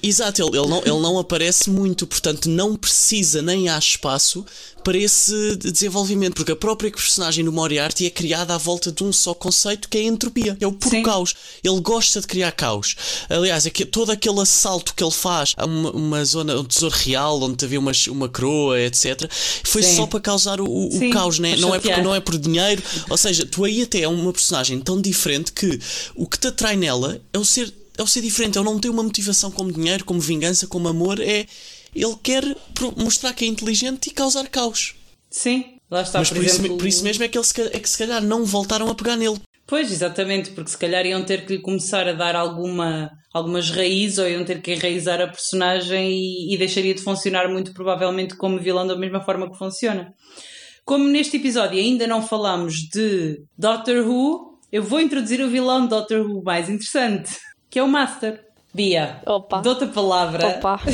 exato, 0.03 0.43
ele, 0.43 0.59
ele, 0.59 0.67
não, 0.67 0.79
ele 0.79 1.01
não 1.01 1.19
aparece 1.19 1.71
muito, 1.71 2.07
portanto 2.07 2.49
não 2.49 2.75
precisa 2.75 3.41
nem 3.41 3.69
há 3.69 3.79
espaço 3.79 4.45
para 4.89 4.97
esse 4.97 5.55
desenvolvimento, 5.57 6.33
porque 6.33 6.51
a 6.51 6.57
própria 6.57 6.91
personagem 6.91 7.45
do 7.45 7.53
Moriarty 7.53 8.07
é 8.07 8.11
criada 8.11 8.55
à 8.55 8.57
volta 8.57 8.91
de 8.91 9.05
um 9.05 9.13
só 9.13 9.35
conceito 9.35 9.87
que 9.87 9.99
é 9.99 10.01
a 10.01 10.05
entropia, 10.05 10.57
é 10.59 10.67
o 10.67 10.73
puro 10.73 10.97
Sim. 10.97 11.03
caos. 11.03 11.35
Ele 11.63 11.79
gosta 11.83 12.23
de 12.23 12.27
criar 12.27 12.53
caos. 12.53 12.97
Aliás, 13.29 13.67
é 13.67 13.71
que 13.71 13.85
todo 13.85 14.11
aquele 14.11 14.41
assalto 14.41 14.95
que 14.95 15.05
ele 15.05 15.13
faz 15.13 15.53
a 15.59 15.67
uma, 15.67 15.91
uma 15.91 16.25
zona, 16.25 16.59
um 16.59 16.65
tesouro 16.65 16.97
real, 16.97 17.39
onde 17.43 17.63
havia 17.63 17.79
uma, 17.79 17.93
uma 18.09 18.31
coroa, 18.31 18.81
etc., 18.81 19.31
foi 19.63 19.83
Sim. 19.83 19.97
só 19.97 20.07
para 20.07 20.21
causar 20.21 20.59
o, 20.59 20.65
o 20.65 21.11
caos, 21.11 21.39
né? 21.39 21.55
não, 21.57 21.75
é 21.75 21.79
porque, 21.79 22.01
não 22.01 22.15
é 22.15 22.21
por 22.21 22.39
dinheiro. 22.39 22.83
Ou 23.11 23.17
seja, 23.19 23.45
tu 23.45 23.65
aí 23.65 23.83
até 23.83 24.01
é 24.01 24.09
uma 24.09 24.33
personagem 24.33 24.81
tão 24.81 24.99
diferente 24.99 25.53
que 25.53 25.79
o 26.17 26.27
que 26.27 26.39
te 26.39 26.47
atrai 26.47 26.79
nela 26.79 27.21
é 27.31 27.39
o 27.39 27.45
ser, 27.45 27.71
é 27.99 28.03
o 28.03 28.07
ser 28.07 28.23
diferente, 28.23 28.57
é 28.57 28.61
o 28.63 28.65
não 28.65 28.79
ter 28.79 28.89
uma 28.89 29.03
motivação 29.03 29.51
como 29.51 29.71
dinheiro, 29.71 30.03
como 30.07 30.19
vingança, 30.19 30.67
como 30.67 30.89
amor, 30.89 31.21
é 31.21 31.47
ele 32.03 32.17
quer 32.23 32.45
mostrar 32.97 33.33
que 33.33 33.45
é 33.45 33.49
inteligente 33.49 34.09
e 34.09 34.13
causar 34.13 34.49
caos. 34.49 34.95
Sim, 35.31 35.79
lá 35.91 36.03
está. 36.03 36.19
Mas 36.19 36.29
por, 36.29 36.37
por, 36.37 36.45
exemplo... 36.45 36.67
isso, 36.67 36.77
por 36.79 36.87
isso, 36.87 37.05
mesmo 37.05 37.25
é 37.25 37.29
que, 37.29 37.39
ele, 37.39 37.47
é 37.73 37.79
que 37.79 37.89
se 37.89 37.99
calhar 37.99 38.23
não 38.23 38.45
voltaram 38.45 38.89
a 38.89 38.95
pegar 38.95 39.17
nele. 39.17 39.41
Pois, 39.67 39.93
exatamente, 39.93 40.53
porque 40.53 40.71
se 40.71 40.79
calhar 40.79 41.05
iam 41.05 41.23
ter 41.23 41.45
que 41.45 41.59
começar 41.59 42.09
a 42.09 42.15
dar 42.15 42.35
alguma, 42.35 43.11
algumas 43.35 43.69
raízes 43.69 44.19
ou 44.19 44.27
iam 44.27 44.43
ter 44.43 44.63
que 44.63 44.73
enraizar 44.73 45.21
a 45.21 45.29
personagem 45.29 46.11
e, 46.11 46.55
e 46.55 46.59
deixaria 46.59 46.95
de 46.95 47.03
funcionar 47.03 47.49
muito 47.51 47.75
provavelmente 47.75 48.35
como 48.35 48.59
vilão 48.59 48.87
da 48.87 48.97
mesma 48.97 49.21
forma 49.21 49.51
que 49.51 49.59
funciona. 49.59 50.09
Como 50.87 51.05
neste 51.05 51.37
episódio 51.37 51.79
ainda 51.79 52.07
não 52.07 52.23
falamos 52.23 52.77
de 52.91 53.43
Doctor 53.59 54.09
Who, 54.09 54.59
eu 54.73 54.83
vou 54.83 55.03
introduzir 55.03 55.39
o 55.43 55.51
vilão 55.51 55.83
de 55.83 55.91
Doctor 55.91 56.27
Who 56.27 56.43
mais 56.43 56.71
interessante, 56.71 57.37
que 57.71 57.79
é 57.79 57.83
o 57.83 57.89
Master. 57.89 58.41
Bia, 58.73 59.21
dou-te 59.63 59.85
a 59.85 60.61
palavra. 60.61 60.93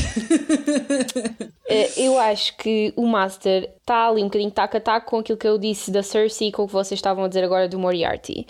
Eh, 1.67 1.91
eu 1.97 2.19
acho 2.19 2.55
que 2.59 2.93
o 2.95 3.07
Master 3.07 3.71
está 3.81 4.09
ali 4.09 4.21
um 4.21 4.27
bocadinho 4.27 4.51
tac 4.51 4.77
a 4.77 4.81
tac 4.81 5.07
com 5.07 5.21
aquilo 5.21 5.39
que 5.39 5.49
eu 5.49 5.57
disse 5.57 5.91
da 5.91 6.03
Cersei 6.03 6.53
com 6.53 6.65
o 6.65 6.67
que 6.67 6.73
vocês 6.75 6.99
estavam 6.99 7.25
a 7.25 7.29
dizer 7.29 7.43
agora 7.43 7.67
do 7.67 7.79
Moriarty. 7.79 8.47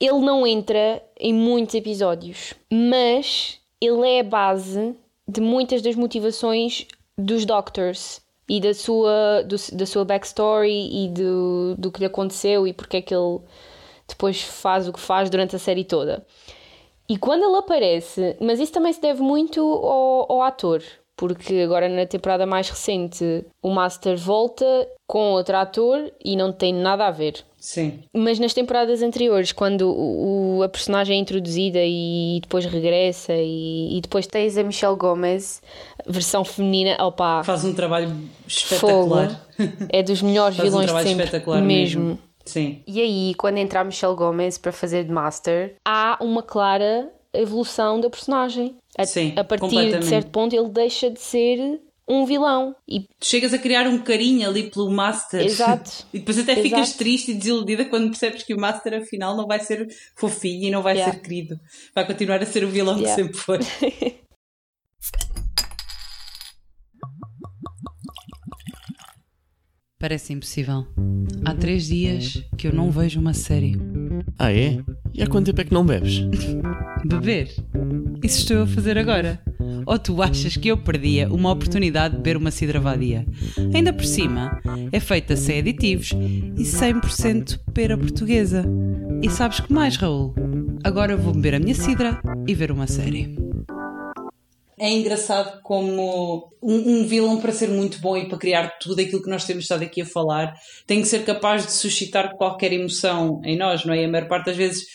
Ele 0.00 0.18
não 0.18 0.44
entra 0.44 1.00
em 1.16 1.32
muitos 1.32 1.76
episódios, 1.76 2.52
mas 2.68 3.60
ele 3.80 4.04
é 4.04 4.20
a 4.20 4.24
base 4.24 4.96
de 5.28 5.40
muitas 5.40 5.80
das 5.80 5.94
motivações 5.94 6.88
dos 7.16 7.44
Doctors 7.44 8.20
e 8.48 8.60
da 8.60 8.74
sua, 8.74 9.44
do, 9.46 9.56
da 9.76 9.86
sua 9.86 10.04
backstory 10.04 11.04
e 11.04 11.08
do, 11.08 11.76
do 11.78 11.92
que 11.92 12.00
lhe 12.00 12.06
aconteceu 12.06 12.66
e 12.66 12.72
porque 12.72 12.96
é 12.96 13.00
que 13.00 13.14
ele 13.14 13.38
depois 14.08 14.42
faz 14.42 14.88
o 14.88 14.92
que 14.92 14.98
faz 14.98 15.30
durante 15.30 15.54
a 15.54 15.58
série 15.58 15.84
toda. 15.84 16.26
E 17.10 17.16
quando 17.16 17.42
ele 17.42 17.56
aparece, 17.56 18.36
mas 18.40 18.60
isso 18.60 18.70
também 18.70 18.92
se 18.92 19.00
deve 19.00 19.20
muito 19.20 19.60
ao, 19.60 20.30
ao 20.30 20.42
ator, 20.42 20.80
porque 21.16 21.56
agora 21.56 21.88
na 21.88 22.06
temporada 22.06 22.46
mais 22.46 22.70
recente 22.70 23.44
o 23.60 23.68
Master 23.68 24.16
volta 24.16 24.64
com 25.08 25.32
outro 25.32 25.56
ator 25.56 26.08
e 26.24 26.36
não 26.36 26.52
tem 26.52 26.72
nada 26.72 27.08
a 27.08 27.10
ver. 27.10 27.44
Sim. 27.58 27.98
Mas 28.14 28.38
nas 28.38 28.54
temporadas 28.54 29.02
anteriores, 29.02 29.50
quando 29.50 29.90
o, 29.90 30.58
o 30.58 30.62
a 30.62 30.68
personagem 30.68 31.16
é 31.16 31.20
introduzida 31.20 31.80
e 31.82 32.38
depois 32.42 32.64
regressa, 32.64 33.32
e, 33.34 33.98
e, 33.98 34.00
depois 34.00 34.28
tens 34.28 34.56
a 34.56 34.62
Michelle 34.62 34.94
Gomez, 34.94 35.60
versão 36.06 36.44
feminina, 36.44 36.96
opa. 37.04 37.42
Faz 37.42 37.64
um 37.64 37.74
trabalho 37.74 38.16
espetacular. 38.46 39.30
Fogo. 39.30 39.72
É 39.90 40.00
dos 40.00 40.22
melhores 40.22 40.56
vilões 40.56 40.92
um 40.92 40.96
de 40.96 41.02
sempre. 41.02 41.24
Espetacular 41.24 41.60
mesmo. 41.60 42.02
mesmo. 42.02 42.29
Sim. 42.50 42.82
E 42.86 43.00
aí, 43.00 43.34
quando 43.36 43.58
entra 43.58 43.80
a 43.80 43.84
Michelle 43.84 44.16
Gomez 44.16 44.58
para 44.58 44.72
fazer 44.72 45.04
de 45.04 45.12
Master, 45.12 45.76
há 45.84 46.18
uma 46.20 46.42
clara 46.42 47.08
evolução 47.32 48.00
da 48.00 48.10
personagem. 48.10 48.76
A, 48.98 49.04
Sim, 49.04 49.32
a 49.36 49.44
partir 49.44 49.98
de 49.98 50.04
certo 50.04 50.30
ponto, 50.30 50.54
ele 50.54 50.68
deixa 50.68 51.08
de 51.08 51.20
ser 51.20 51.80
um 52.08 52.26
vilão. 52.26 52.74
E... 52.88 53.00
Tu 53.00 53.26
chegas 53.26 53.54
a 53.54 53.58
criar 53.58 53.86
um 53.86 53.98
carinho 53.98 54.48
ali 54.48 54.68
pelo 54.68 54.90
Master. 54.90 55.40
Exato. 55.40 56.04
e 56.12 56.18
depois 56.18 56.38
até 56.38 56.52
Exato. 56.52 56.68
ficas 56.68 56.92
triste 56.94 57.30
e 57.30 57.34
desiludida 57.34 57.84
quando 57.84 58.08
percebes 58.08 58.42
que 58.42 58.52
o 58.52 58.60
Master 58.60 58.94
afinal 58.94 59.36
não 59.36 59.46
vai 59.46 59.60
ser 59.60 59.88
fofinho 60.16 60.64
e 60.64 60.70
não 60.70 60.82
vai 60.82 60.96
yeah. 60.96 61.12
ser 61.12 61.20
querido. 61.20 61.60
Vai 61.94 62.04
continuar 62.04 62.42
a 62.42 62.46
ser 62.46 62.64
o 62.64 62.68
vilão 62.68 62.98
yeah. 62.98 63.14
que 63.14 63.22
sempre 63.22 63.38
foi. 63.38 63.58
Parece 70.00 70.32
impossível. 70.32 70.86
Há 71.44 71.54
três 71.54 71.86
dias 71.86 72.42
que 72.56 72.66
eu 72.66 72.72
não 72.72 72.90
vejo 72.90 73.20
uma 73.20 73.34
série. 73.34 73.76
Ah, 74.38 74.50
é? 74.50 74.78
E 75.12 75.22
há 75.22 75.26
quanto 75.26 75.44
tempo 75.46 75.60
é 75.60 75.64
que 75.64 75.74
não 75.74 75.84
bebes? 75.84 76.20
Beber? 77.04 77.54
Isso 78.24 78.38
estou 78.38 78.62
a 78.62 78.66
fazer 78.66 78.96
agora. 78.96 79.38
Ou 79.84 79.98
tu 79.98 80.22
achas 80.22 80.56
que 80.56 80.68
eu 80.68 80.78
perdia 80.78 81.28
uma 81.28 81.52
oportunidade 81.52 82.14
de 82.14 82.22
beber 82.22 82.38
uma 82.38 82.50
cidra 82.50 82.80
vadia? 82.80 83.26
Ainda 83.74 83.92
por 83.92 84.06
cima, 84.06 84.58
é 84.90 84.98
feita 84.98 85.36
sem 85.36 85.58
aditivos 85.58 86.12
e 86.56 86.62
100% 86.62 87.60
pera 87.74 87.98
portuguesa. 87.98 88.64
E 89.22 89.28
sabes 89.28 89.60
que 89.60 89.70
mais, 89.70 89.96
Raul? 89.96 90.34
Agora 90.82 91.14
vou 91.14 91.34
beber 91.34 91.56
a 91.56 91.60
minha 91.60 91.74
cidra 91.74 92.22
e 92.46 92.54
ver 92.54 92.72
uma 92.72 92.86
série 92.86 93.49
é 94.80 94.90
engraçado 94.90 95.60
como 95.62 96.50
um, 96.62 97.00
um, 97.00 97.06
vilão 97.06 97.38
para 97.38 97.52
ser 97.52 97.68
muito 97.68 98.00
bom 98.00 98.16
e 98.16 98.26
para 98.26 98.38
criar 98.38 98.78
tudo 98.78 99.02
aquilo 99.02 99.22
que 99.22 99.28
nós 99.28 99.44
temos 99.44 99.64
estado 99.64 99.84
aqui 99.84 100.00
a 100.00 100.06
falar 100.06 100.54
tem 100.86 101.02
que 101.02 101.06
ser 101.06 101.22
capaz 101.22 101.66
de 101.66 101.72
suscitar 101.72 102.34
qualquer 102.34 102.72
emoção 102.72 103.42
em 103.44 103.58
nós, 103.58 103.84
não 103.84 103.92
é? 103.92 104.06
A 104.06 104.08
maior 104.08 104.26
parte 104.26 104.46
das 104.46 104.56
vezes 104.56 104.86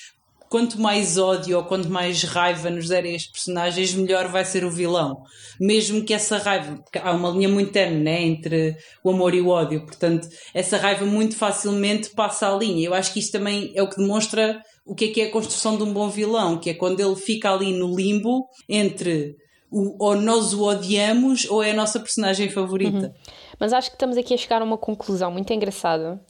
quanto 0.49 0.81
mais 0.81 1.17
ódio 1.19 1.57
ou 1.57 1.65
quanto 1.65 1.87
mais 1.87 2.23
raiva 2.23 2.69
nos 2.69 2.87
derem 2.87 3.15
as 3.15 3.27
personagens, 3.27 3.93
melhor 3.93 4.27
vai 4.27 4.43
ser 4.43 4.63
o 4.63 4.71
vilão. 4.71 5.21
Mesmo 5.59 6.03
que 6.03 6.13
essa 6.13 6.37
raiva, 6.37 6.83
há 7.03 7.11
uma 7.11 7.29
linha 7.29 7.49
muito 7.49 7.71
terna 7.71 7.99
né, 7.99 8.23
entre 8.23 8.75
o 9.03 9.11
amor 9.11 9.35
e 9.35 9.41
o 9.41 9.49
ódio, 9.49 9.85
portanto, 9.85 10.27
essa 10.53 10.77
raiva 10.77 11.05
muito 11.05 11.35
facilmente 11.35 12.09
passa 12.09 12.51
a 12.51 12.57
linha. 12.57 12.87
Eu 12.87 12.93
acho 12.93 13.13
que 13.13 13.19
isto 13.19 13.33
também 13.33 13.71
é 13.75 13.83
o 13.83 13.89
que 13.89 13.97
demonstra 13.97 14.61
o 14.85 14.95
que 14.95 15.05
é 15.05 15.07
que 15.09 15.21
é 15.21 15.25
a 15.25 15.31
construção 15.31 15.77
de 15.77 15.83
um 15.83 15.91
bom 15.91 16.09
vilão, 16.09 16.57
que 16.59 16.69
é 16.69 16.73
quando 16.73 16.99
ele 16.99 17.15
fica 17.15 17.51
ali 17.51 17.73
no 17.73 17.95
limbo 17.95 18.47
entre 18.69 19.35
o, 19.71 20.03
ou 20.03 20.15
nós 20.15 20.53
o 20.53 20.63
odiamos 20.63 21.49
ou 21.49 21.61
é 21.61 21.71
a 21.71 21.75
nossa 21.75 21.99
personagem 21.99 22.49
favorita. 22.49 23.07
Uhum. 23.07 23.13
Mas 23.59 23.73
acho 23.73 23.89
que 23.89 23.95
estamos 23.95 24.17
aqui 24.17 24.33
a 24.33 24.37
chegar 24.37 24.61
a 24.61 24.65
uma 24.65 24.77
conclusão 24.77 25.31
muito 25.31 25.51
engraçada 25.53 26.21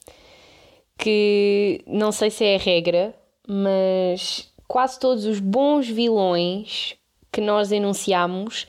que 0.97 1.83
não 1.85 2.11
sei 2.11 2.29
se 2.29 2.45
é 2.45 2.55
a 2.55 2.59
regra, 2.59 3.15
mas 3.47 4.51
quase 4.67 4.99
todos 4.99 5.25
os 5.25 5.39
bons 5.39 5.87
vilões 5.87 6.95
que 7.31 7.41
nós 7.41 7.71
enunciamos 7.71 8.67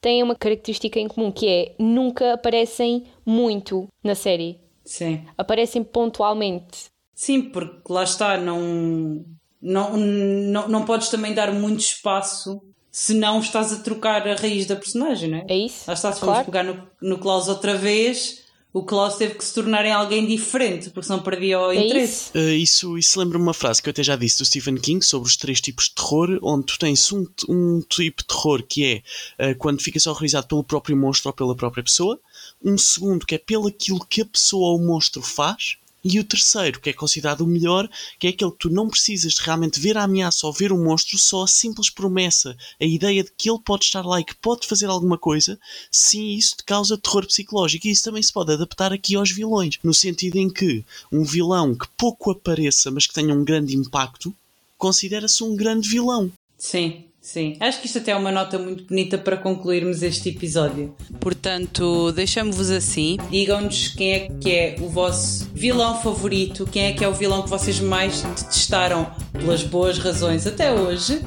têm 0.00 0.22
uma 0.22 0.34
característica 0.34 0.98
em 0.98 1.08
comum 1.08 1.30
que 1.30 1.48
é 1.48 1.74
nunca 1.78 2.34
aparecem 2.34 3.04
muito 3.24 3.88
na 4.02 4.14
série. 4.14 4.60
Sim. 4.84 5.24
Aparecem 5.36 5.82
pontualmente. 5.82 6.90
Sim, 7.14 7.42
porque 7.42 7.92
lá 7.92 8.04
está, 8.04 8.36
não, 8.36 9.24
não, 9.60 9.96
não, 9.96 10.68
não 10.68 10.84
podes 10.84 11.08
também 11.08 11.34
dar 11.34 11.52
muito 11.52 11.80
espaço 11.80 12.60
se 12.90 13.14
não 13.14 13.40
estás 13.40 13.72
a 13.72 13.76
trocar 13.76 14.26
a 14.26 14.34
raiz 14.34 14.66
da 14.66 14.76
personagem, 14.76 15.30
não 15.30 15.38
é? 15.38 15.46
É 15.48 15.56
isso. 15.56 15.84
Lá 15.86 15.94
está, 15.94 16.12
se 16.12 16.20
claro. 16.20 16.44
pegar 16.44 16.64
no, 16.64 16.82
no 17.00 17.18
Klaus 17.18 17.48
outra 17.48 17.76
vez, 17.76 18.42
o 18.72 18.82
Klaus 18.82 19.16
teve 19.16 19.34
que 19.34 19.44
se 19.44 19.54
tornar 19.54 19.84
em 19.84 19.92
alguém 19.92 20.26
diferente, 20.26 20.90
porque 20.90 21.06
senão 21.06 21.22
perdia 21.22 21.58
o 21.58 21.72
é 21.72 21.76
interesse. 21.76 22.30
Isso, 22.34 22.38
uh, 22.38 22.50
isso, 22.50 22.98
isso 22.98 23.20
lembra-me 23.20 23.42
uma 23.42 23.54
frase 23.54 23.82
que 23.82 23.88
eu 23.88 23.90
até 23.90 24.02
já 24.02 24.14
disse 24.14 24.38
do 24.38 24.44
Stephen 24.44 24.76
King 24.76 25.04
sobre 25.04 25.28
os 25.28 25.36
três 25.36 25.60
tipos 25.60 25.86
de 25.86 25.94
terror, 25.94 26.38
onde 26.42 26.66
tu 26.66 26.78
tens 26.78 27.10
um, 27.12 27.26
um 27.48 27.80
tipo 27.88 28.22
de 28.22 28.28
terror 28.28 28.62
que 28.62 29.02
é 29.38 29.50
uh, 29.50 29.56
quando 29.56 29.82
ficas 29.82 30.06
horrorizado 30.06 30.46
pelo 30.46 30.62
próprio 30.62 30.96
monstro 30.96 31.30
ou 31.30 31.34
pela 31.34 31.56
própria 31.56 31.82
pessoa, 31.82 32.20
um 32.62 32.76
segundo 32.76 33.26
que 33.26 33.34
é 33.34 33.38
pelo 33.38 33.68
aquilo 33.68 34.04
que 34.04 34.22
a 34.22 34.26
pessoa 34.26 34.68
ou 34.68 34.78
o 34.78 34.86
monstro 34.86 35.22
faz, 35.22 35.78
e 36.04 36.18
o 36.18 36.24
terceiro, 36.24 36.80
que 36.80 36.90
é 36.90 36.92
considerado 36.92 37.42
o 37.42 37.46
melhor, 37.46 37.88
que 38.18 38.26
é 38.26 38.30
aquele 38.30 38.52
que 38.52 38.58
tu 38.58 38.70
não 38.70 38.88
precisas 38.88 39.34
de 39.34 39.42
realmente 39.42 39.80
ver 39.80 39.96
a 39.96 40.04
ameaça 40.04 40.46
ou 40.46 40.52
ver 40.52 40.72
o 40.72 40.78
monstro, 40.78 41.18
só 41.18 41.42
a 41.42 41.48
simples 41.48 41.90
promessa, 41.90 42.56
a 42.80 42.84
ideia 42.84 43.24
de 43.24 43.32
que 43.36 43.50
ele 43.50 43.58
pode 43.64 43.84
estar 43.84 44.04
lá 44.04 44.20
e 44.20 44.24
que 44.24 44.34
pode 44.36 44.66
fazer 44.66 44.86
alguma 44.86 45.18
coisa, 45.18 45.58
sim, 45.90 46.34
isso 46.34 46.56
te 46.56 46.64
causa 46.64 46.96
terror 46.96 47.26
psicológico. 47.26 47.86
E 47.86 47.90
isso 47.90 48.04
também 48.04 48.22
se 48.22 48.32
pode 48.32 48.52
adaptar 48.52 48.92
aqui 48.92 49.16
aos 49.16 49.30
vilões, 49.30 49.78
no 49.82 49.92
sentido 49.92 50.36
em 50.36 50.48
que 50.48 50.84
um 51.10 51.24
vilão 51.24 51.74
que 51.74 51.88
pouco 51.96 52.30
apareça, 52.30 52.90
mas 52.90 53.06
que 53.06 53.14
tenha 53.14 53.34
um 53.34 53.44
grande 53.44 53.76
impacto, 53.76 54.34
considera-se 54.76 55.42
um 55.42 55.56
grande 55.56 55.88
vilão. 55.88 56.30
Sim, 56.56 57.04
Sim, 57.28 57.58
acho 57.60 57.82
que 57.82 57.86
isto 57.86 57.98
até 57.98 58.12
é 58.12 58.16
uma 58.16 58.32
nota 58.32 58.58
muito 58.58 58.84
bonita 58.84 59.18
para 59.18 59.36
concluirmos 59.36 60.02
este 60.02 60.30
episódio. 60.30 60.96
Portanto, 61.20 62.10
deixamos-vos 62.12 62.70
assim. 62.70 63.18
Digam-nos 63.30 63.88
quem 63.88 64.12
é 64.12 64.28
que 64.40 64.50
é 64.50 64.76
o 64.80 64.88
vosso 64.88 65.46
vilão 65.52 66.00
favorito, 66.00 66.66
quem 66.66 66.86
é 66.86 66.92
que 66.94 67.04
é 67.04 67.08
o 67.08 67.12
vilão 67.12 67.42
que 67.42 67.50
vocês 67.50 67.80
mais 67.80 68.22
detestaram 68.22 69.12
pelas 69.30 69.62
boas 69.62 69.98
razões 69.98 70.46
até 70.46 70.72
hoje. 70.72 71.20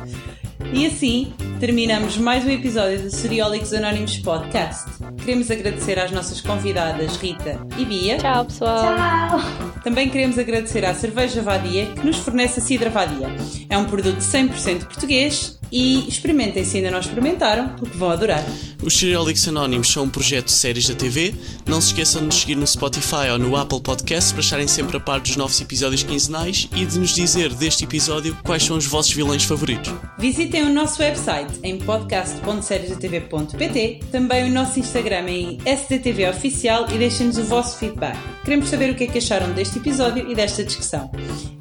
E 0.74 0.88
assim 0.88 1.34
terminamos 1.60 2.18
mais 2.18 2.44
um 2.46 2.50
episódio 2.50 3.04
do 3.04 3.12
Seriólicos 3.12 3.72
Anónimos 3.72 4.18
Podcast. 4.18 4.90
Queremos 5.24 5.52
agradecer 5.52 6.00
às 6.00 6.10
nossas 6.10 6.42
convidadas 6.42 7.16
Rita 7.18 7.60
e 7.78 7.86
Bia. 7.86 8.18
Tchau, 8.18 8.46
pessoal. 8.46 8.96
Tchau. 8.96 9.40
Também 9.84 10.10
queremos 10.10 10.40
agradecer 10.40 10.84
à 10.84 10.96
Cerveja 10.96 11.44
Vadia 11.44 11.86
que 11.94 12.04
nos 12.04 12.18
fornece 12.18 12.60
a 12.60 12.64
Cidra 12.64 12.90
Vadia. 12.90 13.28
É 13.70 13.78
um 13.78 13.86
produto 13.86 14.18
100% 14.18 14.86
português 14.86 15.61
e 15.72 16.08
experimentem 16.08 16.64
se 16.64 16.78
ainda 16.78 16.92
não 16.92 17.00
experimentaram, 17.00 17.70
porque 17.70 17.98
vão 17.98 18.10
adorar. 18.10 18.44
Os 18.84 18.98
Seriólicos 18.98 19.48
Anónimos 19.48 19.92
são 19.92 20.04
um 20.04 20.10
projeto 20.10 20.48
de 20.48 20.54
séries 20.54 20.88
da 20.88 20.96
TV. 20.96 21.34
Não 21.68 21.80
se 21.80 21.88
esqueçam 21.88 22.22
de 22.22 22.28
nos 22.28 22.42
seguir 22.42 22.56
no 22.56 22.66
Spotify 22.66 23.30
ou 23.32 23.40
no 23.40 23.56
Apple 23.56 23.80
Podcast 23.82 24.34
para 24.34 24.42
estarem 24.42 24.68
sempre 24.68 24.98
a 24.98 25.00
par 25.00 25.20
dos 25.20 25.36
novos 25.36 25.62
episódios 25.62 26.02
quinzenais 26.04 26.68
e 26.76 26.84
de 26.86 27.00
nos 27.00 27.16
dizer 27.16 27.54
deste 27.54 27.84
episódio 27.84 28.36
quais 28.44 28.64
são 28.64 28.78
os 28.78 28.88
vossos 28.88 29.14
vilões 29.14 29.44
favoritos. 29.44 29.94
Visitem 30.18 30.64
o 30.64 30.74
nosso 30.74 31.00
website 31.02 31.60
em 31.64 31.78
podcast.seriesdatv.pt, 31.80 34.00
também 34.12 34.50
o 34.50 34.54
nosso 34.54 34.80
Instagram 34.80 35.30
em 35.30 35.60
SDTV 35.66 36.30
Oficial 36.30 36.88
e 36.92 36.98
deixem-nos 36.98 37.38
o 37.38 37.44
vosso 37.44 37.78
feedback. 37.78 38.18
Queremos 38.44 38.70
saber 38.70 38.90
o 38.92 38.96
que 38.96 39.04
é 39.04 39.08
que 39.08 39.20
acharam 39.20 39.52
deste 39.54 39.78
episódio 39.78 40.28
e 40.30 40.36
desta 40.36 40.64
discussão. 40.64 41.12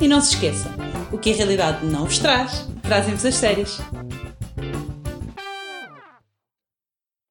E 0.00 0.08
não 0.08 0.20
se 0.20 0.34
esqueçam, 0.34 0.72
o 1.12 1.18
que 1.18 1.32
a 1.32 1.36
realidade 1.36 1.84
não 1.84 2.06
vos 2.06 2.18
traz, 2.18 2.66
trazem-vos 2.82 3.24
as 3.24 3.34
séries. 3.34 3.80